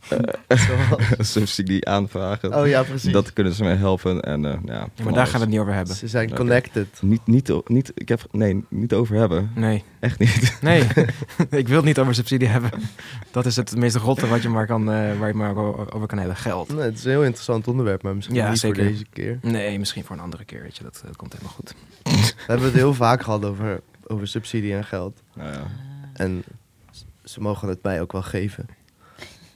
[1.19, 2.55] subsidie aanvragen.
[2.55, 3.11] Oh ja, precies.
[3.11, 4.21] Dat kunnen ze mij helpen.
[4.21, 5.29] En, eh, ja, maar daar alles.
[5.29, 5.95] gaat het niet over hebben.
[5.95, 6.87] Ze zijn connected.
[7.01, 9.51] Niet, niet, niet, ik heb, nee, niet over hebben.
[9.55, 9.83] Nee.
[9.99, 10.57] Echt niet.
[10.61, 10.87] Nee,
[11.49, 12.71] ik wil het niet over subsidie hebben.
[13.31, 15.55] Dat is het meest rotte wat je maar kan, eh, waar je maar
[15.93, 16.35] over kan hebben.
[16.35, 16.69] Geld.
[16.73, 18.83] Nee, het is een heel interessant onderwerp, maar misschien Ja, niet zeker.
[18.83, 19.39] voor deze keer.
[19.41, 20.83] Nee, misschien voor een andere keer, weet je.
[20.83, 21.75] Dat, dat komt helemaal goed.
[22.03, 25.21] We hebben het heel vaak gehad over, over subsidie en geld.
[25.35, 25.63] Nou ja.
[26.13, 26.43] En
[27.23, 28.65] ze mogen het mij ook wel geven.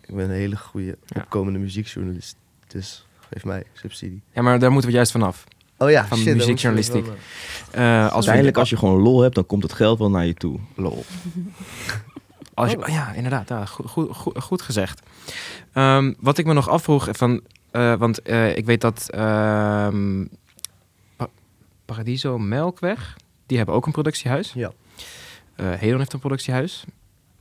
[0.09, 1.21] Ik ben een hele goede Ja.
[1.21, 2.35] opkomende muziekjournalist.
[2.67, 4.21] Dus geef mij subsidie.
[4.33, 5.43] Ja, maar daar moeten we juist vanaf.
[5.77, 7.05] Oh ja, Van shit, muziekjournalistiek.
[7.05, 10.25] Eh, als we- Uiteindelijk, als je gewoon lol hebt, dan komt het geld wel naar
[10.25, 10.59] je toe.
[10.75, 11.05] Lol.
[12.53, 12.87] Als je, Oh.
[12.87, 13.49] ja, inderdaad.
[13.49, 15.01] Ja, goed, goed, goed, gezegd.
[15.73, 17.41] Ehm, wat ik me nog afvroeg, van,
[17.71, 20.25] eh, want eh, ik weet dat ehm,
[21.15, 21.29] Pa-
[21.85, 24.51] Paradiso Melkweg, die hebben ook een productiehuis.
[24.53, 24.71] Ja.
[25.55, 26.83] Eh Hedon heeft een productiehuis.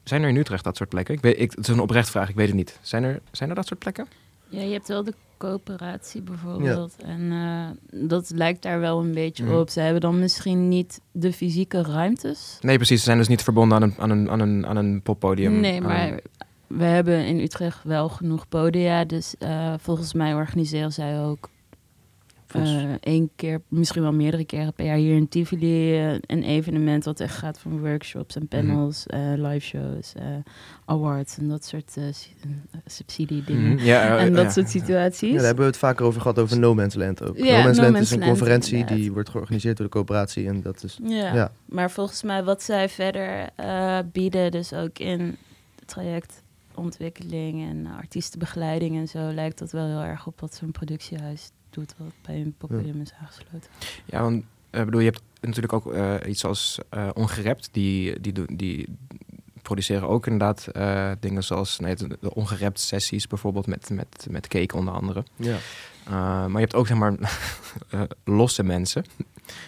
[0.09, 1.15] Zijn er in Utrecht dat soort plekken?
[1.15, 2.79] Ik weet, ik, het is een oprecht vraag, ik weet het niet.
[2.83, 4.07] Zijn er, zijn er dat soort plekken?
[4.49, 6.95] Ja, je hebt wel de coöperatie bijvoorbeeld.
[7.05, 9.55] En eh, dat lijkt daar wel een beetje Mhm.
[9.55, 9.69] op.
[9.69, 12.59] Ze hebben dan misschien niet de fysieke ruimtes.
[12.61, 12.99] Nee, precies.
[12.99, 15.61] Ze zijn dus niet verbonden aan een, aan een, aan een, aan een poppodium.
[15.61, 16.21] Nee, maar
[16.67, 19.05] we hebben in Utrecht wel genoeg podia.
[19.05, 21.49] Dus eh, volgens mij organiseren zij ook
[22.51, 26.43] Volgens- eh, één keer, misschien wel meerdere keren per jaar hier in Tivoli eh, een
[26.43, 30.25] evenement wat echt gaat van workshops en panels, eh, live shows, eh,
[30.85, 32.07] awards en dat soort su-
[32.41, 33.73] eh, subsidiedingen.
[33.75, 33.85] Mhm.
[33.85, 34.51] Ja, en dat ja.
[34.51, 35.29] soort situaties.
[35.31, 37.39] Ja, daar hebben we het vaker over gehad, over No Man's Land ook.
[37.39, 38.97] No Man's No Land Man's is een Land, conferentie inderdaad.
[38.99, 40.47] die wordt georganiseerd door de coöperatie.
[40.49, 40.99] En dat is...
[41.03, 41.35] Ja.
[41.35, 41.53] Ja.
[41.65, 45.37] maar volgens mij wat zij verder eh, bieden, dus ook in
[45.87, 51.95] trajectontwikkeling en artiestenbegeleiding en zo, lijkt dat wel heel erg op wat zo'n productiehuis doet,
[51.97, 53.71] wat bij een poppodium is aangesloten.
[54.05, 57.69] Ja, want eh, bedoel, je hebt natuurlijk ook eh, iets als eh ongerept.
[57.73, 58.89] Die, die, die
[59.63, 64.77] produceren ook inderdaad eh, dingen zoals nee, de, ongerept sessies bijvoorbeeld met, met, met cake
[64.77, 65.25] onder andere.
[65.37, 65.57] Ja.
[66.09, 66.13] Eh,
[66.47, 67.15] maar je hebt ook zeg maar
[67.91, 69.05] eh, losse mensen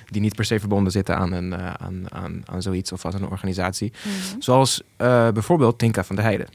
[0.06, 3.28] die niet per se verbonden zitten aan, een, aan, aan, aan zoiets of als een
[3.28, 3.92] organisatie.
[4.38, 6.48] Zoals eh, bijvoorbeeld Tinka van der Heijden.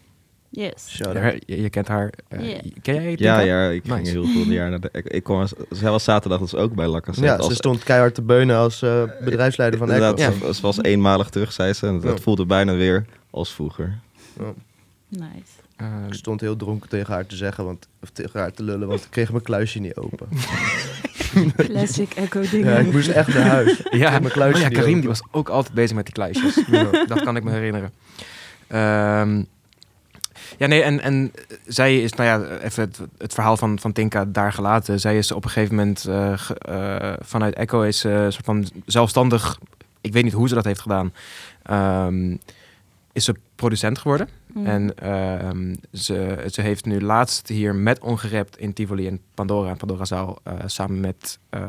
[0.55, 0.87] Yes.
[0.89, 1.33] Shout out.
[1.45, 2.09] Je, je kent haar.
[2.27, 2.57] eh, Ja.
[2.81, 3.39] Ken jij Tinka?
[3.39, 4.89] Ja, ja, ik ging heel veel jaar naar de...
[4.91, 7.29] Ik, ik kwam, zij was zaterdag dus ook bij Lacassette.
[7.29, 10.31] Ja, als, ze stond keihard te beunen als eh, bedrijfsleider van Inderdaad, Echo.
[10.31, 10.47] Ja.
[10.47, 11.87] ze, ze was eenmalig terug, zei ze.
[11.87, 12.17] En Ja.
[12.17, 13.99] voelde bijna weer als vroeger.
[15.09, 15.23] Nice.
[15.75, 18.87] Eh, Ik stond heel dronken tegen haar te zeggen, want, of tegen haar te lullen,
[18.87, 20.27] want ik kreeg mijn kluisje niet open.
[21.57, 22.71] Classic echo dingen.
[22.71, 23.81] Ja, ik moest echt naar huis.
[23.89, 24.99] Ja, mijn kluisje oh ja niet Karim open.
[24.99, 26.59] die was ook altijd bezig met die kluisjes.
[26.71, 27.91] Ja, dat kan ik me herinneren.
[28.67, 29.43] Ehm,
[30.57, 31.31] ja, nee, en, en
[31.65, 34.99] zij is, nou ja, even het, het verhaal van, van Tinka daar gelaten.
[34.99, 39.59] Zij is op een gegeven moment eh, eh, vanuit Echo is soort van zelfstandig,
[40.01, 41.13] ik weet niet hoe ze dat heeft gedaan,
[41.63, 42.35] ehm,
[43.11, 44.29] is ze producent geworden.
[44.53, 44.65] Mm.
[44.65, 49.77] En ehm, ze, ze heeft nu laatst hier met Ongerept in Tivoli en Pandora en
[49.77, 51.61] Pandora Zaal eh, samen met uh,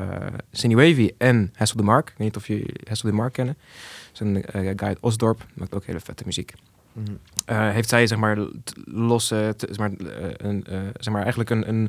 [0.53, 2.09] Cindy Wavy en Hessel de Mark.
[2.09, 3.57] Ik weet niet of jullie Hessel de Mark kennen.
[4.13, 6.53] Dat is een guy uit Osdorp, maakt ook hele vette muziek.
[7.45, 8.39] Eh, heeft zij zeg maar
[8.85, 11.89] losse, zeg maar, eh, een, eh, zeg maar eigenlijk een, een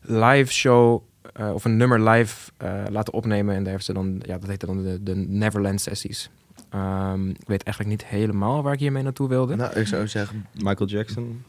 [0.00, 4.20] live show eh, of een nummer live eh, laten opnemen en daar heeft ze dan,
[4.26, 6.30] ja, dat heette dan de, de Neverland sessies.
[6.70, 9.56] Ehm, ik weet eigenlijk niet helemaal waar ik hiermee naartoe wilde.
[9.56, 11.42] Nou, ik zou zeggen, Michael Jackson.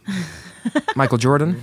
[0.99, 1.55] Michael Jordan.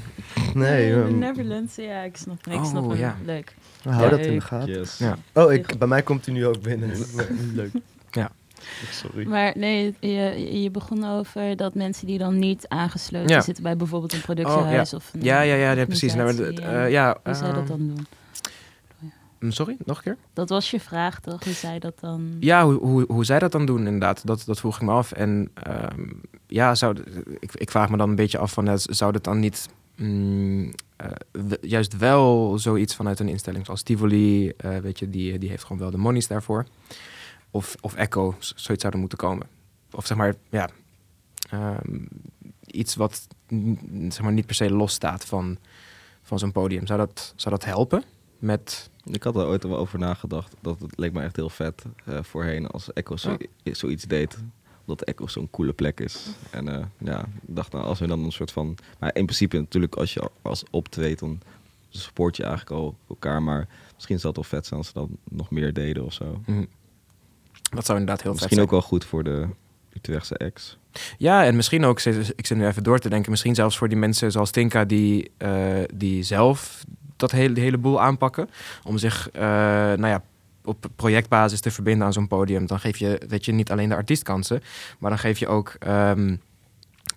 [0.55, 2.99] nee, Eh, ehm, Neverlands, ja, ik snap, ik Oh, snap hem.
[2.99, 3.17] ja.
[3.25, 3.55] Leuk.
[3.83, 4.73] hou dat in de gaten.
[4.75, 4.99] Yes.
[4.99, 5.17] Ja.
[5.33, 6.91] Oh, ik, bij mij komt hij nu ook binnen.
[7.55, 7.71] Leuk.
[8.11, 8.31] Ja.
[9.03, 9.27] Sorry.
[9.27, 13.41] Maar nee, je, je begon over dat mensen die dan niet aangesloten Ja.
[13.41, 16.15] zitten bij bijvoorbeeld een productiehuis of een Ja, ja, ja, nee, precies.
[16.15, 16.85] Nou, maar, ja.
[16.85, 18.07] eh, ja, Hoe zou je dat ehm, dan doen?
[19.39, 20.17] mm, Sorry, nog een keer?
[20.33, 21.45] Dat was je vraag toch?
[21.45, 22.37] Hoe zij dat dan...
[22.41, 24.27] Ja, hoe, hoe, hoe zij dat dan doen, inderdaad.
[24.27, 25.13] Dat, dat vroeg ik me af.
[25.13, 26.01] En ehm,
[26.47, 26.97] ja, zou,
[27.41, 30.73] ik, ik vraag me dan een beetje af van, eh, zou dat dan niet mm,
[30.97, 31.11] eh,
[31.61, 35.79] juist wel zoiets vanuit een instelling zoals Tivoli, eh, weet je, die, die heeft gewoon
[35.79, 36.65] wel de monies daarvoor.
[37.55, 39.47] Of, of Echo, zoiets zou er moeten komen.
[39.91, 40.69] Of zeg maar, ja,
[41.51, 42.05] ehm,
[42.67, 43.27] iets wat
[44.09, 45.59] zeg maar niet per se los staat van,
[46.23, 46.87] van zo'n podium.
[46.87, 48.05] Zou dat, zou dat helpen
[48.39, 48.91] met...
[49.05, 50.55] Ik had er ooit wel over nagedacht.
[50.61, 54.39] Dat het leek me echt heel vet eh, voorheen als Echo zo, zoiets deed.
[54.81, 56.27] Omdat Echo zo'n coole plek is.
[56.51, 58.77] En eh, ja, ik dacht nou, als we dan een soort van...
[58.99, 61.41] Maar in principe natuurlijk, als je als optreedt, dan
[61.89, 63.43] support je eigenlijk al elkaar.
[63.43, 66.41] Maar misschien zou het wel vet zijn als ze dan nog meer deden of zo.
[66.47, 66.67] mm,
[67.75, 68.61] dat zou inderdaad heel vet Misschien zijn.
[68.61, 69.47] ook wel goed voor de
[69.97, 70.79] Utrechtse ex.
[71.19, 72.01] Ja, en misschien ook,
[72.37, 75.31] ik zit nu even door te denken, misschien zelfs voor die mensen zoals Tinka die,
[75.37, 75.51] eh,
[75.95, 76.85] die zelf
[77.17, 78.49] dat hele, hele boel aanpakken.
[78.85, 80.23] Om zich, eh, nou ja,
[80.65, 82.67] op projectbasis te verbinden aan zo'n podium.
[82.67, 84.63] Dan geef je, weet je, niet alleen de artiest kansen,
[84.99, 86.37] maar dan geef je ook ehm,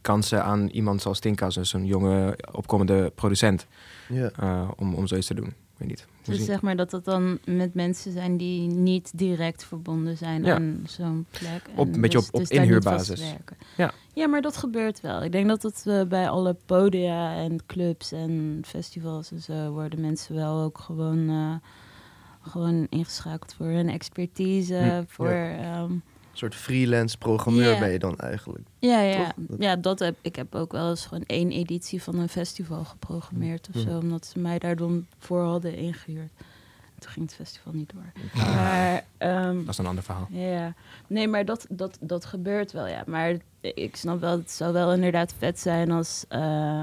[0.01, 3.65] kansen aan iemand zoals Tinka, dus een jonge opkomende producent,
[4.09, 4.29] Ja.
[4.39, 5.53] eh, om, om zoiets te doen.
[5.77, 6.07] Ik weet niet.
[6.23, 10.55] Dus zeg maar dat het dan met mensen zijn die niet direct verbonden zijn Ja.
[10.55, 11.61] aan zo'n plek.
[11.75, 13.33] Op- een beetje op- op niet inhuurbasis.
[13.77, 13.91] Ja.
[14.13, 15.23] ja, maar dat gebeurt wel.
[15.23, 20.01] Ik denk dat het eh, bij alle podia en clubs en festivals en zo worden
[20.01, 21.55] mensen wel ook gewoon, eh,
[22.41, 24.75] gewoon ingeschakeld voor hun expertise.
[24.75, 25.91] Hm, voor, ehm,
[26.37, 28.67] soort freelance programmeur ben je dan eigenlijk.
[28.79, 29.57] ja, ja, Toch?
[29.59, 33.67] Ja, dat heb ik heb ook wel eens gewoon één editie van een festival geprogrammeerd
[33.67, 33.89] of Ja.
[33.89, 36.31] zo, omdat ze mij daar dan voor hadden ingehuurd.
[36.99, 38.11] Toen ging het festival niet door.
[38.45, 40.27] Maar ehm, Dat is een ander verhaal.
[40.29, 40.73] ja,
[41.07, 43.03] nee, maar dat, dat, dat gebeurt wel, ja.
[43.07, 46.81] Maar ik snap wel, het zou wel inderdaad vet zijn als, eh,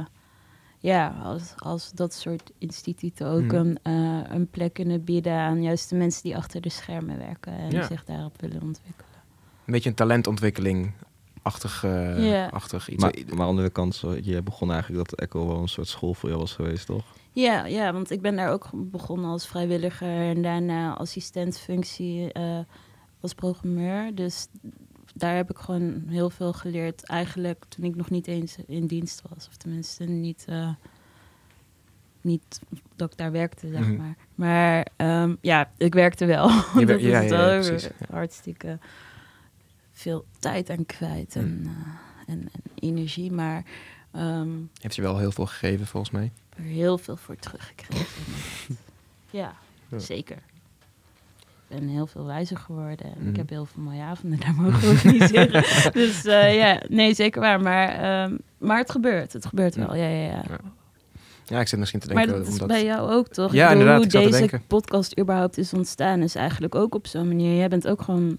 [0.78, 3.54] ja, als, als dat soort instituten ook Mhm.
[3.54, 7.52] een, eh, een plek kunnen bieden aan juist de mensen die achter de schermen werken
[7.52, 7.86] en Ja.
[7.86, 9.10] zich daarop willen ontwikkelen.
[9.66, 11.82] Een beetje een talentontwikkeling-achtig
[12.16, 12.46] Ja.
[12.46, 13.02] achtig iets.
[13.02, 15.88] Maar, maar aan de andere kant, zo, je begon eigenlijk dat Echo wel een soort
[15.88, 17.04] school voor jou was geweest, toch?
[17.32, 22.58] Ja, ja, want ik ben daar ook begonnen als vrijwilliger en daarna assistentfunctie eh,
[23.20, 24.14] als programmeur.
[24.14, 24.46] Dus
[25.14, 27.06] daar heb ik gewoon heel veel geleerd.
[27.06, 29.48] Eigenlijk toen ik nog niet eens in dienst was.
[29.48, 30.68] Of tenminste niet, eh,
[32.20, 32.60] niet
[32.96, 33.96] dat ik daar werkte, zeg Mhm.
[33.96, 34.16] maar.
[34.34, 36.48] Maar ehm, ja, ik werkte wel.
[36.78, 37.62] Je dat is ja, het ja, ja, ook.
[37.66, 38.06] precies, ja.
[38.10, 38.78] Hartstikke
[40.02, 41.68] veel tijd aan kwijt en, Mhm.
[41.68, 43.32] eh, en, en energie.
[43.32, 43.62] Maar
[44.10, 44.48] ehm,
[44.80, 46.30] Heeft je wel heel veel gegeven, volgens mij.
[46.56, 48.06] er heel veel voor teruggekregen.
[49.30, 49.54] ja,
[49.88, 49.98] Ja.
[49.98, 50.36] zeker.
[51.68, 53.06] Ik ben heel veel wijzer geworden.
[53.06, 53.28] En Mhm.
[53.28, 55.64] ik heb heel veel mooie avonden daar mogen organiseren.
[55.92, 57.60] dus eh, ja, nee, zeker waar.
[57.60, 59.32] Maar, ehm, maar het gebeurt.
[59.32, 59.94] Het gebeurt wel.
[59.94, 60.42] Ja, ja, ja.
[60.48, 60.58] Ja.
[61.46, 62.44] Ja, ik zit misschien te Maar denken...
[62.44, 63.52] dat is bij jou ook, toch?
[63.52, 67.56] Ja, bedoel, inderdaad, Hoe deze podcast überhaupt is ontstaan, is eigenlijk ook op zo'n manier.
[67.56, 68.38] Jij bent ook gewoon...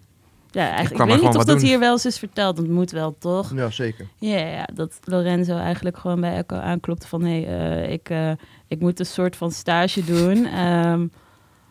[0.53, 1.67] Ja, eigenlijk, ik, weet niet of dat doen.
[1.67, 2.55] hier wel eens is verteld.
[2.55, 3.51] Dat moet wel, toch?
[3.55, 4.07] Ja, zeker.
[4.17, 7.21] Ja, ja, dat Lorenzo eigenlijk gewoon bij Echo aanklopte van...
[7.23, 8.31] hé, hey, eh, ik, eh,
[8.67, 10.45] ik moet een soort van stage doen.
[10.65, 11.07] Ehm,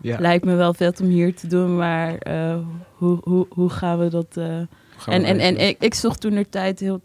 [0.01, 0.19] Ja.
[0.21, 2.57] Lijkt me wel vet om hier te doen, maar eh,
[2.97, 4.37] hoe, hoe, hoe gaan we dat...
[4.37, 4.67] eh, Gaan
[5.07, 7.01] we en, en, en ik, ik zocht toen de tijd heel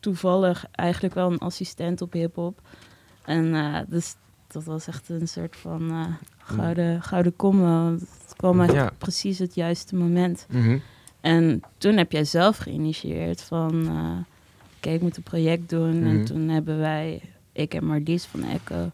[0.00, 2.60] toevallig eigenlijk wel een assistent op hip-hop.
[3.24, 4.14] En eh, dus
[4.48, 6.04] dat was echt een soort van eh,
[6.38, 7.62] gouden, gouden combo.
[7.66, 8.90] want Het kwam echt Ja.
[8.98, 10.46] precies het juiste moment.
[10.50, 10.78] Mhm.
[11.20, 13.90] En toen heb jij zelf geïnitieerd van...
[14.76, 15.98] oké, ik moet een project doen.
[15.98, 16.08] Mhm.
[16.08, 17.20] En toen hebben wij,
[17.52, 18.90] ik en Marlies van Echo...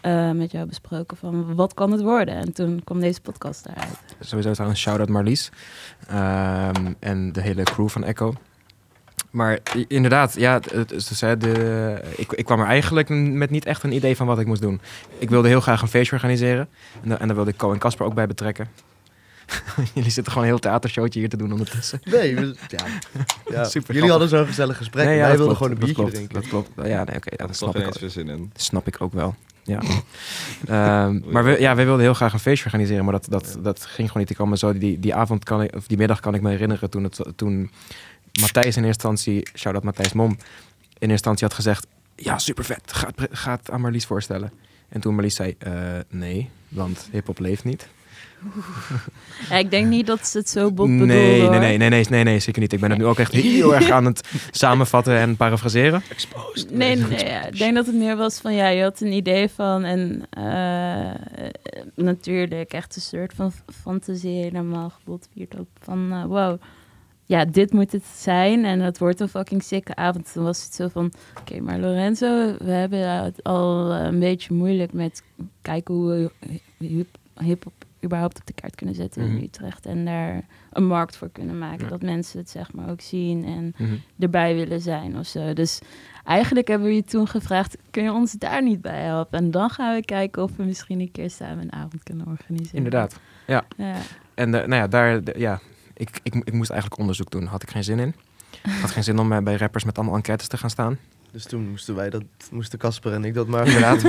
[0.00, 2.34] eh, met jou besproken van wat kan het worden?
[2.34, 3.98] En toen kwam deze podcast daaruit.
[4.20, 5.50] Sowieso trouwens shout-out Marlies.
[6.08, 8.34] Ehm, en de hele crew van Echo.
[9.30, 9.58] Maar
[9.88, 14.16] inderdaad, ja, dus, hè, de, ik, ik kwam er eigenlijk met niet echt een idee
[14.16, 14.80] van wat ik moest doen.
[15.18, 16.68] Ik wilde heel graag een feestje organiseren.
[17.02, 18.68] En, en daar wilde ik Co en Casper ook bij betrekken.
[19.94, 22.00] jullie zitten gewoon een heel theatershowtje hier te doen ondertussen.
[22.04, 22.84] Nee, we- ja.
[23.50, 23.64] ja.
[23.64, 24.08] Super jullie grappig.
[24.08, 25.04] hadden zo'n gezellig gesprek.
[25.06, 26.40] Nee, ja, wij wilden gewoon een dat biertje klopt, drinken.
[26.40, 26.70] Dat klopt.
[26.88, 27.98] Ja, nee, oké, ja, dat snap ik, ook.
[27.98, 28.50] weer zin in.
[28.56, 29.34] snap ik ook wel.
[29.64, 29.80] Ja.
[30.66, 33.80] Ehm, maar we, ja, wij wilden heel graag een feestje organiseren, maar dat, dat, dat
[33.84, 34.30] ging gewoon niet.
[34.30, 36.50] Ik kan me zo die, die avond, kan ik, of die middag kan ik me
[36.50, 37.70] herinneren toen, het, toen
[38.40, 40.38] Matthijs in eerste instantie, shout-out Matthijs Mom, in
[40.98, 44.52] eerste instantie had gezegd, ja, super vet, ga, het pre- ga het aan Marlies voorstellen.
[44.88, 45.72] En toen Marlies zei, eh,
[46.08, 47.88] nee, want hip-hop leeft niet.
[49.48, 51.22] Ja, ik denk niet dat ze het zo bot Nee, bedoelde.
[51.22, 51.50] nee, hoor.
[51.50, 52.72] nee, nee, nee, nee, nee, zeker niet.
[52.72, 56.02] Ik ben het nu ook echt heel erg aan het samenvatten en parafraseren.
[56.70, 59.48] Nee, nee, ja, ik denk dat het meer was van ja, je had een idee
[59.48, 61.14] van en eh,
[61.94, 66.60] natuurlijk echt een soort van fantasie helemaal gebotvierd op van uh, wow,
[67.24, 70.32] ja, dit moet het zijn en het wordt een fucking sikke avond.
[70.32, 74.54] Toen was het zo van, oké, okay, maar Lorenzo, we hebben het al een beetje
[74.54, 75.22] moeilijk met
[75.62, 76.30] kijken hoe
[76.78, 79.36] we hip-hop überhaupt op de kaart kunnen zetten Mhm.
[79.36, 80.42] in Utrecht en daar
[80.72, 81.84] een markt voor kunnen maken.
[81.84, 81.88] Ja.
[81.90, 83.94] Dat mensen het zeg maar ook zien en Mhm.
[84.18, 85.52] erbij willen zijn of zo.
[85.52, 85.78] Dus
[86.24, 89.38] eigenlijk hebben we je toen gevraagd, kun je ons daar niet bij helpen?
[89.38, 92.76] En dan gaan we kijken of we misschien een keer samen een avond kunnen organiseren.
[92.76, 93.20] Inderdaad.
[93.46, 93.64] Ja.
[94.34, 95.60] En eh, nou ja, daar, de- ja,
[95.94, 97.46] ik, ik, ik moest eigenlijk onderzoek doen.
[97.46, 98.14] Had ik geen zin in.
[98.80, 100.98] Had geen zin om eh, bij rappers met allemaal enquêtes te gaan staan.
[101.32, 104.02] Dus toen moesten wij dat, moesten Casper en ik dat maar Inderdaad.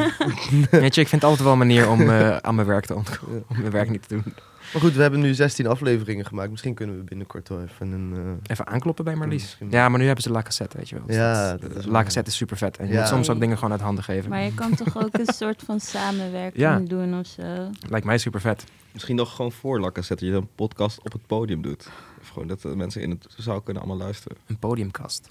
[0.71, 3.35] Weet je, ik vind altijd wel een manier om eh, aan mijn werk te ontkomen.
[3.35, 3.41] Ja.
[3.47, 4.33] Om mijn werk niet te doen.
[4.73, 6.49] Maar goed, we hebben nu 16 afleveringen gemaakt.
[6.49, 8.13] Misschien kunnen we binnenkort wel even een...
[8.15, 9.41] eh, Even aankloppen bij Marlies.
[9.41, 9.69] Misschien.
[9.71, 11.05] Ja, maar nu hebben ze La Cassette, weet je wel.
[11.07, 12.03] Dus Ja, dat- dat is La.
[12.03, 12.77] Cassette is super vet.
[12.77, 12.99] En je Ja.
[12.99, 14.29] moet soms ook dingen gewoon uit handen geven.
[14.29, 16.79] Maar je kan toch ook een soort van samenwerking Ja.
[16.79, 17.69] doen of zo.
[17.89, 18.63] Lijkt mij super vet.
[18.91, 20.27] Misschien nog gewoon voor lakken zetten.
[20.27, 21.89] Je een podcast op het podium doet.
[22.21, 24.37] Of gewoon dat de mensen in het zaal kunnen allemaal luisteren.
[24.47, 25.27] Een podiumkast.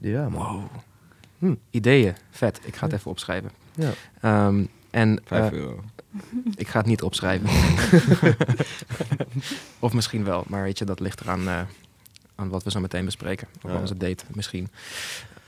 [0.00, 0.32] ja, man.
[0.54, 0.64] Wow.
[1.42, 1.54] Hm.
[1.70, 2.14] Ideeën.
[2.30, 2.60] Vet.
[2.64, 3.50] Ik ga het even opschrijven.
[3.74, 3.90] Ja.
[4.20, 5.80] Ehm, en Vijf eh, euro.
[6.56, 7.48] ik ga het niet opschrijven.
[9.78, 10.44] of misschien wel.
[10.48, 11.60] Maar weet je, dat ligt eraan eh,
[12.34, 13.48] aan wat we zo meteen bespreken.
[13.62, 13.78] Of Ja.
[13.80, 14.68] onze date misschien.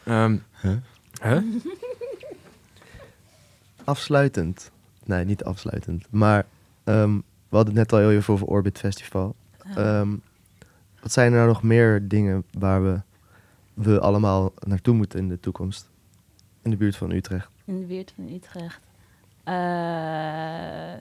[0.05, 0.77] Ehm Huh?
[1.23, 1.43] huh?
[3.85, 4.71] Afsluitend.
[5.05, 6.07] Nee, niet afsluitend.
[6.11, 6.47] Maar
[6.85, 7.15] ehm,
[7.49, 9.35] we hadden het net al heel even over Orbit Festival.
[9.75, 10.09] Ehm,
[11.01, 13.01] wat zijn er nou nog meer dingen waar we,
[13.75, 15.91] we allemaal naartoe moeten in de toekomst?
[16.63, 17.49] In de buurt van Utrecht.
[17.65, 18.81] In de buurt van Utrecht.
[19.45, 20.93] Eh,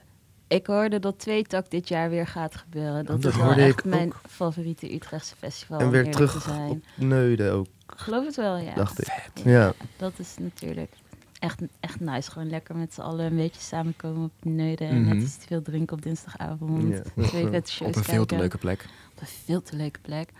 [0.46, 3.04] ik hoorde dat Tweetak dit jaar weer gaat gebeuren.
[3.04, 4.20] Dat, Dat is wel hoorde echt ik mijn ook.
[4.28, 5.78] favoriete Utrechtse festival.
[5.80, 6.70] en weer terug te zijn.
[6.70, 8.74] op Neuden ook, Geloof het wel, ja.
[8.74, 9.06] dacht ik.
[9.44, 9.72] Ja, Ja.
[9.96, 10.90] Dat is natuurlijk
[11.38, 12.30] echt, echt nice.
[12.30, 14.88] Gewoon lekker met z'n allen een beetje samenkomen op de neuden.
[14.88, 15.14] En Mhm.
[15.14, 17.02] net iets te veel drinken op dinsdagavond.
[17.16, 17.22] Ja.
[17.26, 18.86] Twee vette shows Op een veel te leuke plek.
[19.14, 20.30] Op een veel te leuke plek.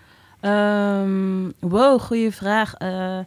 [0.45, 2.75] Ehm, wow, goede vraag.
[2.75, 3.19] Eh,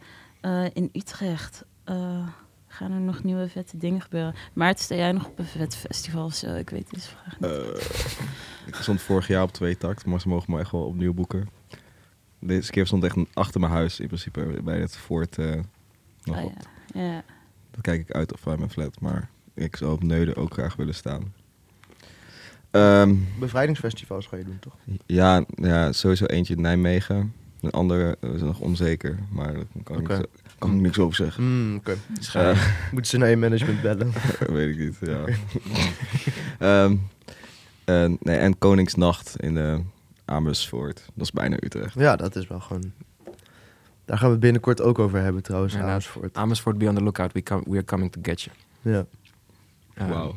[0.42, 2.28] eh, in Utrecht eh,
[2.68, 4.36] gaan er nog nieuwe vette dingen gebeuren.
[4.54, 6.56] Maarten, sta jij nog op een vet festival of zo?
[6.56, 7.90] Ik weet deze vraag niet.
[8.66, 11.50] Ik stond vorig jaar op twee takt, maar ze mogen me echt wel opnieuw boeken.
[12.40, 16.54] Deze keer stond echt achter mijn huis in principe bij het Oh, op.
[16.94, 17.02] ja.
[17.02, 17.24] Ja.
[17.72, 20.76] Dan kijk ik uit of bij mijn flat, maar ik zou op Neuden ook graag
[20.76, 21.34] willen staan.
[22.78, 24.74] Ehm, Bevrijdingsfestivals ga je doen, toch?
[25.06, 27.34] ja, ja, sowieso eentje in Nijmegen.
[27.62, 30.26] Een andere eh, is nog onzeker, maar daar kan, ik, niet zo-
[30.60, 31.44] kan ik niks over zeggen.
[31.44, 31.96] Hmm, Oké.
[32.34, 34.12] Eh, Moeten ze naar je management bellen?
[34.54, 35.24] weet ik niet, ja.
[36.60, 36.96] Ehm,
[37.86, 39.78] eh, nee, en Koningsnacht in eh,
[40.26, 41.06] Amersfoort.
[41.14, 41.94] Dat is bijna Utrecht.
[42.00, 42.92] ja, dat is wel gewoon...
[44.06, 46.36] Daar gaan we het binnenkort ook over hebben trouwens, Ja, Amersfoort.
[46.38, 47.34] Amersfoort, be on the lookout.
[47.34, 48.56] We, come, we are coming to get you.
[48.82, 49.06] Ja.
[49.94, 50.36] Eh, Wauw.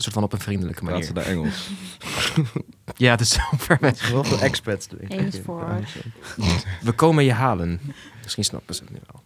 [0.00, 1.06] Een soort van op een vriendelijke Praat manier.
[1.06, 1.68] ze daar Engels?
[2.96, 4.10] Ja, het is zo ver weg.
[4.10, 4.88] Wel veel expats.
[5.08, 5.64] Eens voor.
[6.82, 7.80] We komen je halen.
[8.22, 9.22] Misschien snappen ze het nu wel.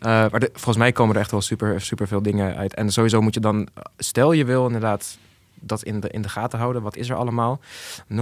[0.00, 0.24] Ja.
[0.24, 2.74] Eh, maar de- volgens mij komen er echt wel super, super veel dingen uit.
[2.74, 5.18] En sowieso moet je dan, stel je wil inderdaad
[5.54, 6.82] dat in de, in de gaten houden.
[6.82, 7.60] Wat is er allemaal?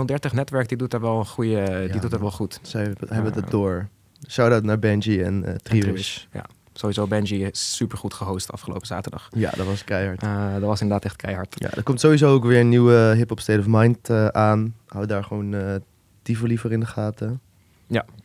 [0.07, 2.59] 030 Netwerk, die doet daar wel een goede, die doet dat wel goed.
[2.63, 3.89] Zij hebben het door.
[4.29, 6.25] Shout-out naar Benji en eh Triwish.
[6.33, 6.45] Ja,
[6.81, 9.29] sowieso Benji is super goed gehost afgelopen zaterdag.
[9.31, 10.23] Ja, dat was keihard.
[10.23, 11.55] Eh, dat was inderdaad echt keihard.
[11.59, 14.75] Ja, er komt sowieso ook weer een nieuwe Hip Hop State of Mind eh, aan.
[14.87, 15.75] Hou daar gewoon eh
[16.23, 17.41] Tivoli voor in de gaten.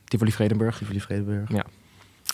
[0.06, 0.78] Tivoli Vredenburg.
[0.78, 1.50] Tivoli Vredenburg.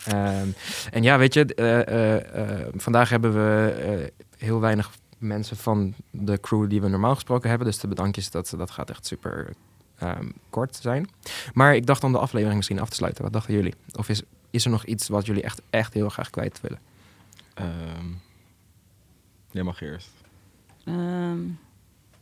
[0.05, 0.47] Ehm,
[0.91, 5.93] en ja, weet je, eh, eh, eh, vandaag hebben we eh, heel weinig mensen van
[6.11, 7.67] de crew die we normaal gesproken hebben.
[7.67, 9.53] Dus de bedankjes, dat, dat gaat echt super
[9.97, 11.09] ehm, kort zijn.
[11.53, 13.23] Maar ik dacht om de aflevering misschien af te sluiten.
[13.23, 13.73] Wat dachten jullie?
[13.91, 14.21] Of is,
[14.51, 16.79] is er nog iets wat jullie echt, echt heel graag kwijt willen?
[17.53, 18.05] Ehm,
[19.51, 20.09] jij mag eerst.
[20.83, 21.39] Ehm,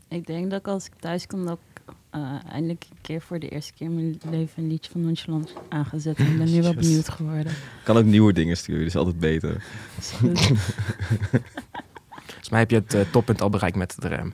[0.07, 3.39] ik denk dat ik als ik thuis kom, dat ik eh, eindelijk een keer voor
[3.39, 6.19] de eerste keer in mijn leven een liedje van Nonchalant aangezet.
[6.19, 7.51] Ik ben nu wel benieuwd geworden.
[7.51, 9.63] Ik kan ook nieuwe dingen sturen, dat is altijd beter.
[12.29, 14.33] Volgens mij heb je het eh, toppunt al bereikt met de rem.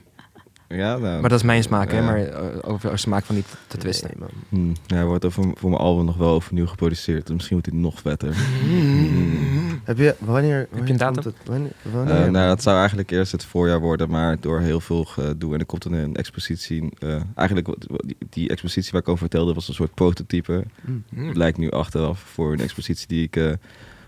[0.68, 2.02] Ja, nou, Maar dat is mijn smaak, hè?
[2.02, 4.10] Maar eh, over de smaak van niet te twisten.
[4.10, 4.28] Nee, man.
[4.48, 7.26] Hmm, ja, hij wordt er voor, voor mijn album nog wel overnieuw geproduceerd.
[7.26, 8.34] Dus misschien wordt hij nog vetter.
[8.62, 9.80] Hmm.
[9.84, 11.22] Heb je, wanneer, wanneer een komt datum?
[11.24, 12.24] Het, wanneer, wanneer?
[12.24, 15.54] Eh, nou, het zou eigenlijk eerst het voorjaar worden, maar door heel veel gedoe.
[15.54, 16.90] En er komt dan een expositie.
[16.98, 17.68] eh, eigenlijk,
[18.06, 20.64] die, die expositie waar ik over vertelde, was een soort prototype.
[20.84, 21.04] Hmm.
[21.26, 23.52] Het lijkt nu achteraf voor een expositie die ik eh,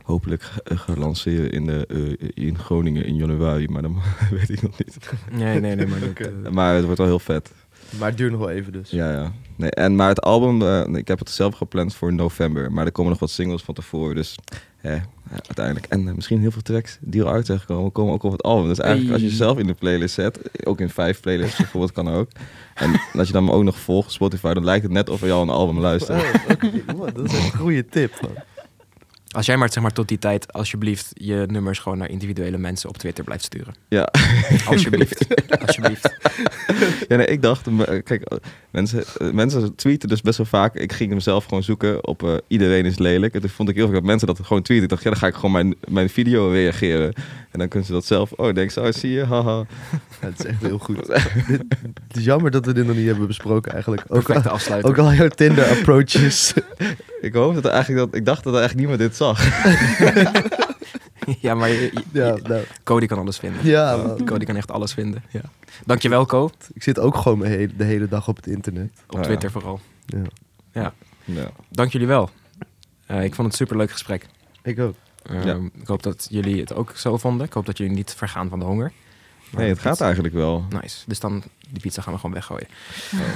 [0.09, 3.69] hopelijk ga, ga lanceren in, de, eh, in Groningen in januari.
[3.69, 4.01] Maar dan
[4.39, 4.99] weet ik nog niet.
[5.33, 5.87] Nee, nee, nee.
[5.87, 7.51] Maar dat, eh, Maar het wordt wel heel vet.
[7.99, 8.91] Maar het duurt nog wel even dus.
[8.91, 9.33] Ja, ja.
[9.57, 12.73] Nee, en, maar het album, eh, ik heb het zelf gepland voor november.
[12.73, 14.15] Maar er komen nog wat singles van tevoren.
[14.15, 14.37] Dus
[14.81, 15.87] eh, ja, uiteindelijk.
[15.87, 18.69] En eh, misschien heel veel tracks die eruit zijn gekomen, komen ook op het album.
[18.69, 22.09] Dus eigenlijk als je zelf in de playlist zet, ook in vijf playlists bijvoorbeeld kan
[22.09, 22.29] ook.
[22.75, 25.33] En als je dan ook nog volgt op Spotify, dan lijkt het net of je
[25.33, 26.23] al een album luistert.
[26.23, 26.97] Oh.
[26.97, 28.21] Wow, dat is een goede tip.
[28.21, 28.31] Man.
[29.29, 32.89] Als jij maar zeg maar tot die tijd alsjeblieft je nummers gewoon naar individuele mensen
[32.89, 33.75] op Twitter blijft sturen.
[33.89, 34.09] Ja.
[34.67, 35.27] Alsjeblieft.
[35.67, 36.17] alsjeblieft.
[37.09, 38.39] Ja, nee, ik dacht, eh, kijk, eh,
[38.71, 40.75] mensen, eh, mensen tweeten dus best wel vaak.
[40.75, 43.35] Ik ging hem zelf gewoon zoeken op eh, iedereen is lelijk.
[43.35, 44.85] En toen vond ik heel veel dat mensen dat gewoon tweeten.
[44.85, 47.13] Ik dacht, ja, dan ga ik gewoon mijn, mijn video reageren.
[47.51, 49.67] En dan kunnen ze dat zelf, oh, denk zo, zie je, haha.
[50.21, 51.07] Ja, het is echt heel goed.
[52.09, 54.05] Het is jammer dat we dit nog niet hebben besproken eigenlijk.
[54.09, 54.97] Ook al, afsluiting.
[54.97, 56.53] ook al jouw Tinder approaches.
[57.21, 59.39] Ik hoop dat er eigenlijk dat, ik dacht dat er eigenlijk niemand dit zag.
[61.41, 63.61] ja, maar je- je- ja, nou, Cody kan alles vinden.
[63.67, 64.25] ja man.
[64.25, 65.23] Cody kan echt alles vinden.
[65.31, 65.41] Ja.
[65.87, 66.51] Dankjewel, Co.
[66.75, 68.91] Ik zit ook gewoon hele, de hele dag op het internet.
[69.07, 69.27] Op Oh, ja.
[69.27, 69.81] Twitter vooral.
[70.73, 70.93] Ja,
[71.25, 71.51] Ja.
[71.71, 72.31] Dank jullie wel.
[73.07, 74.27] Eh, ik vond het een superleuk gesprek.
[74.63, 74.95] ik ook.
[75.23, 75.59] Ehm, Ja.
[75.81, 77.47] Ik hoop dat jullie het ook zo vonden.
[77.47, 78.93] Ik hoop dat jullie niet vergaan van de honger.
[79.51, 80.65] Maar Nee, het gaat eigenlijk wel.
[80.83, 80.99] Nice.
[81.07, 82.67] Dus dan, die pizza gaan we gewoon weggooien.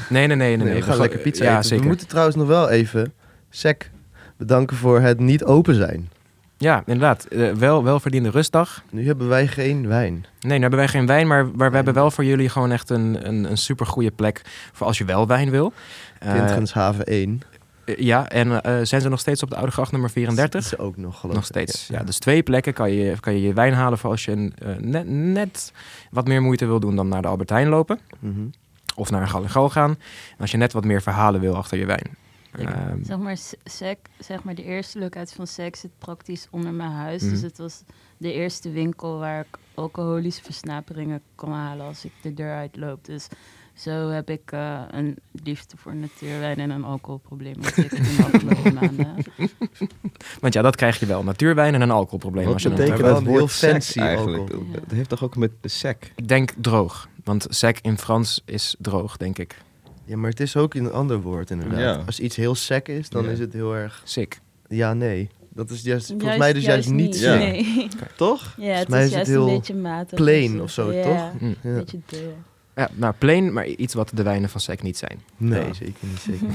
[0.08, 0.56] Nee, nee, nee.
[0.56, 1.64] nee, Nee, we gaan lekker pizza Ja, eten.
[1.64, 1.82] zeker.
[1.82, 3.12] We moeten trouwens nog wel even
[3.54, 3.90] Sec
[4.36, 6.10] bedanken voor het niet open zijn.
[6.56, 7.24] Ja, inderdaad.
[7.24, 8.82] Eh, wel, wel verdiende rustdag.
[8.90, 10.24] Nu hebben wij geen wijn.
[10.40, 12.90] Nee, nu hebben wij geen wijn, maar, maar we hebben wel voor jullie gewoon echt
[12.90, 14.42] een, een, een super goede plek
[14.72, 15.72] voor als je wel wijn wil.
[16.18, 17.42] Eh, Kindgenshaven 1.
[17.84, 20.62] eh, ja, en eh, zijn ze nog steeds op de Oude Gracht nummer 34?
[20.62, 21.50] Dat is ook nog geloof Nog ik.
[21.50, 21.86] steeds.
[21.86, 24.52] Ja, dus twee plekken kan je, kan je je wijn halen voor als je een,
[24.58, 25.72] eh, net, net
[26.10, 27.98] wat meer moeite wil doen dan naar de Albert Heijn lopen.
[28.18, 28.40] Mhm.
[28.94, 29.90] Of naar een Gal en Gal gaan.
[30.30, 32.16] En als je net wat meer verhalen wil achter je wijn.
[32.52, 36.90] Ehm, Zeg maar, sec, zeg maar, de eerste locatie van sec zit praktisch onder mijn
[36.90, 37.22] huis.
[37.22, 37.30] Mhm.
[37.30, 37.82] Dus het was
[38.16, 43.04] de eerste winkel waar ik alcoholische versnaperingen kon halen als ik de deur uitloop.
[43.04, 43.28] Dus
[43.74, 48.74] zo heb ik eh, een liefde voor natuurwijn en een alcoholprobleem ontwikkeld in de afgelopen
[48.74, 49.14] maanden.
[50.40, 51.22] want ja, dat krijg je wel.
[51.22, 52.44] Natuurwijn en een alcoholprobleem.
[52.44, 54.52] Wat als je betekent wel dat heel fancy eigenlijk?
[54.52, 54.58] Ja.
[54.72, 56.12] Dat heeft toch ook met de sec?
[56.16, 57.08] Ik denk droog.
[57.24, 59.56] Want sec in Frans is droog, denk ik.
[60.04, 61.78] Ja, maar het is ook een ander woord inderdaad.
[61.78, 62.02] Ja.
[62.06, 63.30] Als iets heel sec is, dan Ja.
[63.30, 64.02] is het heel erg...
[64.04, 64.40] Sick.
[64.68, 65.28] Ja, nee.
[65.54, 67.32] Dat is juist, volgens mij dus juist, niet Ja.
[67.32, 67.38] sec.
[67.38, 67.88] Nee.
[68.16, 68.54] Toch?
[68.56, 70.18] Ja, het mij is is het juist heel een beetje matig.
[70.18, 71.38] plain dus, of zo, ja, toch?
[71.38, 71.44] Hm.
[71.44, 71.74] Een Ja.
[71.78, 72.34] beetje deel.
[72.76, 75.22] Ja, nou, plain, maar iets wat de wijnen van sec niet zijn.
[75.36, 75.72] Nee, Ja.
[75.72, 76.20] zeker niet.
[76.30, 76.46] Zeker.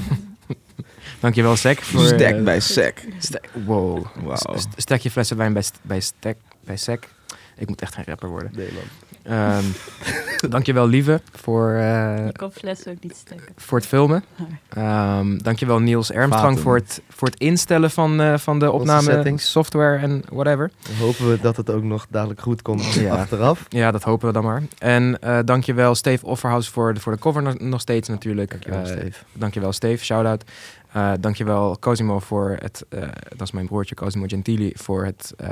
[1.20, 1.78] Dankjewel, sec.
[1.82, 3.04] Voor, Stek eh, bij sec.
[3.18, 4.04] Stek- wow.
[4.34, 7.08] St- Stek je flessen wijn bij, st- bij, stek, bij sec.
[7.56, 8.50] Ik moet echt geen rapper worden.
[8.56, 8.82] Nee, man.
[9.28, 9.64] Ehm
[10.50, 13.52] dankjewel, Lieve, voor, eh, Ik kan flessen ook niet stekken.
[13.56, 14.24] voor het filmen.
[14.68, 19.50] Ehm dankjewel, Niels Ermstrang, voor het, voor het instellen van, eh, van de opname settings.
[19.50, 20.70] software en whatever.
[20.86, 23.14] Dan hopen we dat het ook nog dadelijk goed komt Ja.
[23.14, 23.66] achteraf.
[23.68, 24.62] Ja, dat hopen we dan maar.
[24.78, 28.50] En eh dankjewel, Steve Offerhaus, voor de, voor de cover nog, nog steeds natuurlijk.
[28.50, 29.18] Dankjewel, Steve.
[29.32, 30.04] Dankjewel, Steve.
[30.04, 30.44] Shout-out.
[30.92, 32.84] Eh dankjewel, Cosimo, voor het...
[32.88, 33.00] eh,
[33.36, 35.32] dat is mijn broertje, Cosimo Gentili, voor het...
[35.36, 35.50] eh,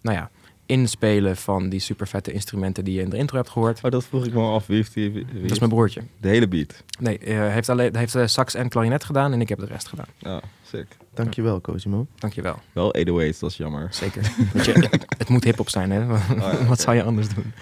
[0.00, 0.30] nou ja,
[0.66, 3.80] inspelen van die super vette instrumenten die je in de intro hebt gehoord.
[3.84, 4.66] Oh, dat vroeg ik me af.
[4.66, 5.10] Wie heeft die?
[5.10, 6.00] Wie, wie Dat is mijn broertje.
[6.20, 6.82] De hele beat.
[6.98, 9.58] Nee, eh, hij heeft, alleen, hij heeft eh, sax en klarinet gedaan en ik heb
[9.58, 10.06] de rest gedaan.
[10.18, 10.86] Ja, sick.
[11.14, 12.06] Dankjewel, Cosimo.
[12.18, 12.58] Dankjewel.
[12.72, 13.88] Wel 808's, dat is jammer.
[13.90, 14.22] Zeker.
[14.54, 14.88] Je,
[15.18, 15.98] het moet hip-hop zijn, hè?
[16.34, 17.52] ja, Wat zou je anders doen?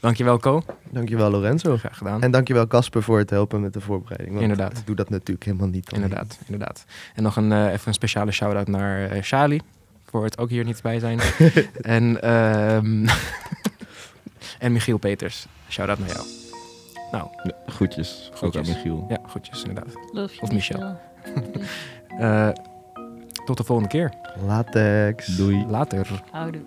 [0.00, 0.62] Dankjewel, Co.
[0.90, 1.76] Dankjewel, Lorenzo.
[1.76, 2.22] Graag gedaan.
[2.22, 4.30] En dankjewel, Casper, voor het helpen met de voorbereiding.
[4.30, 4.78] want Inderdaad.
[4.78, 5.90] Ik doe dat natuurlijk helemaal niet.
[5.90, 6.02] alleen.
[6.02, 6.84] Inderdaad, inderdaad.
[7.14, 9.60] En nog een, eh, even een speciale shout-out naar eh Shali.
[10.12, 11.20] Voor het ook hier niet bij zijn.
[11.96, 13.06] en, ehm,
[14.64, 15.46] en Michiel Peters.
[15.68, 16.26] Shout-out naar jou.
[17.12, 18.30] Nou, Ja, Groetjes.
[18.40, 19.04] Ook aan Michiel.
[19.08, 19.94] ja, goedjes, inderdaad.
[20.12, 20.80] Love Of Michel.
[22.18, 22.48] Eh,
[23.44, 24.12] tot de volgende keer.
[24.46, 25.26] Latex.
[25.26, 25.66] Doei.
[25.66, 26.22] Later.
[26.30, 26.60] Houdoe.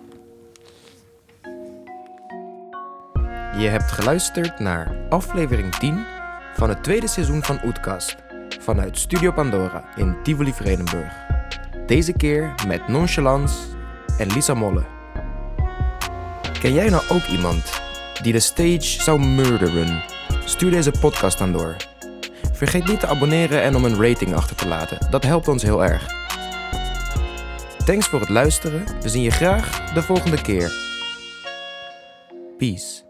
[3.58, 6.04] Je hebt geluisterd naar aflevering 10
[6.54, 8.16] van het tweede seizoen van Oetkast.
[8.60, 11.25] Vanuit Studio Pandora in Tivoli Vredenburg.
[11.86, 13.54] Deze keer met Nonchalance
[14.18, 14.84] en Lisa Molle.
[16.60, 17.80] Ken jij nou ook iemand
[18.22, 20.02] die de stage zou murderen?
[20.44, 21.76] Stuur deze podcast dan door.
[22.52, 25.10] Vergeet niet te abonneren en om een rating achter te laten.
[25.10, 26.14] Dat helpt ons heel erg.
[27.84, 28.84] Thanks voor het luisteren.
[29.00, 30.72] We zien je graag de volgende keer.
[32.58, 33.05] Peace.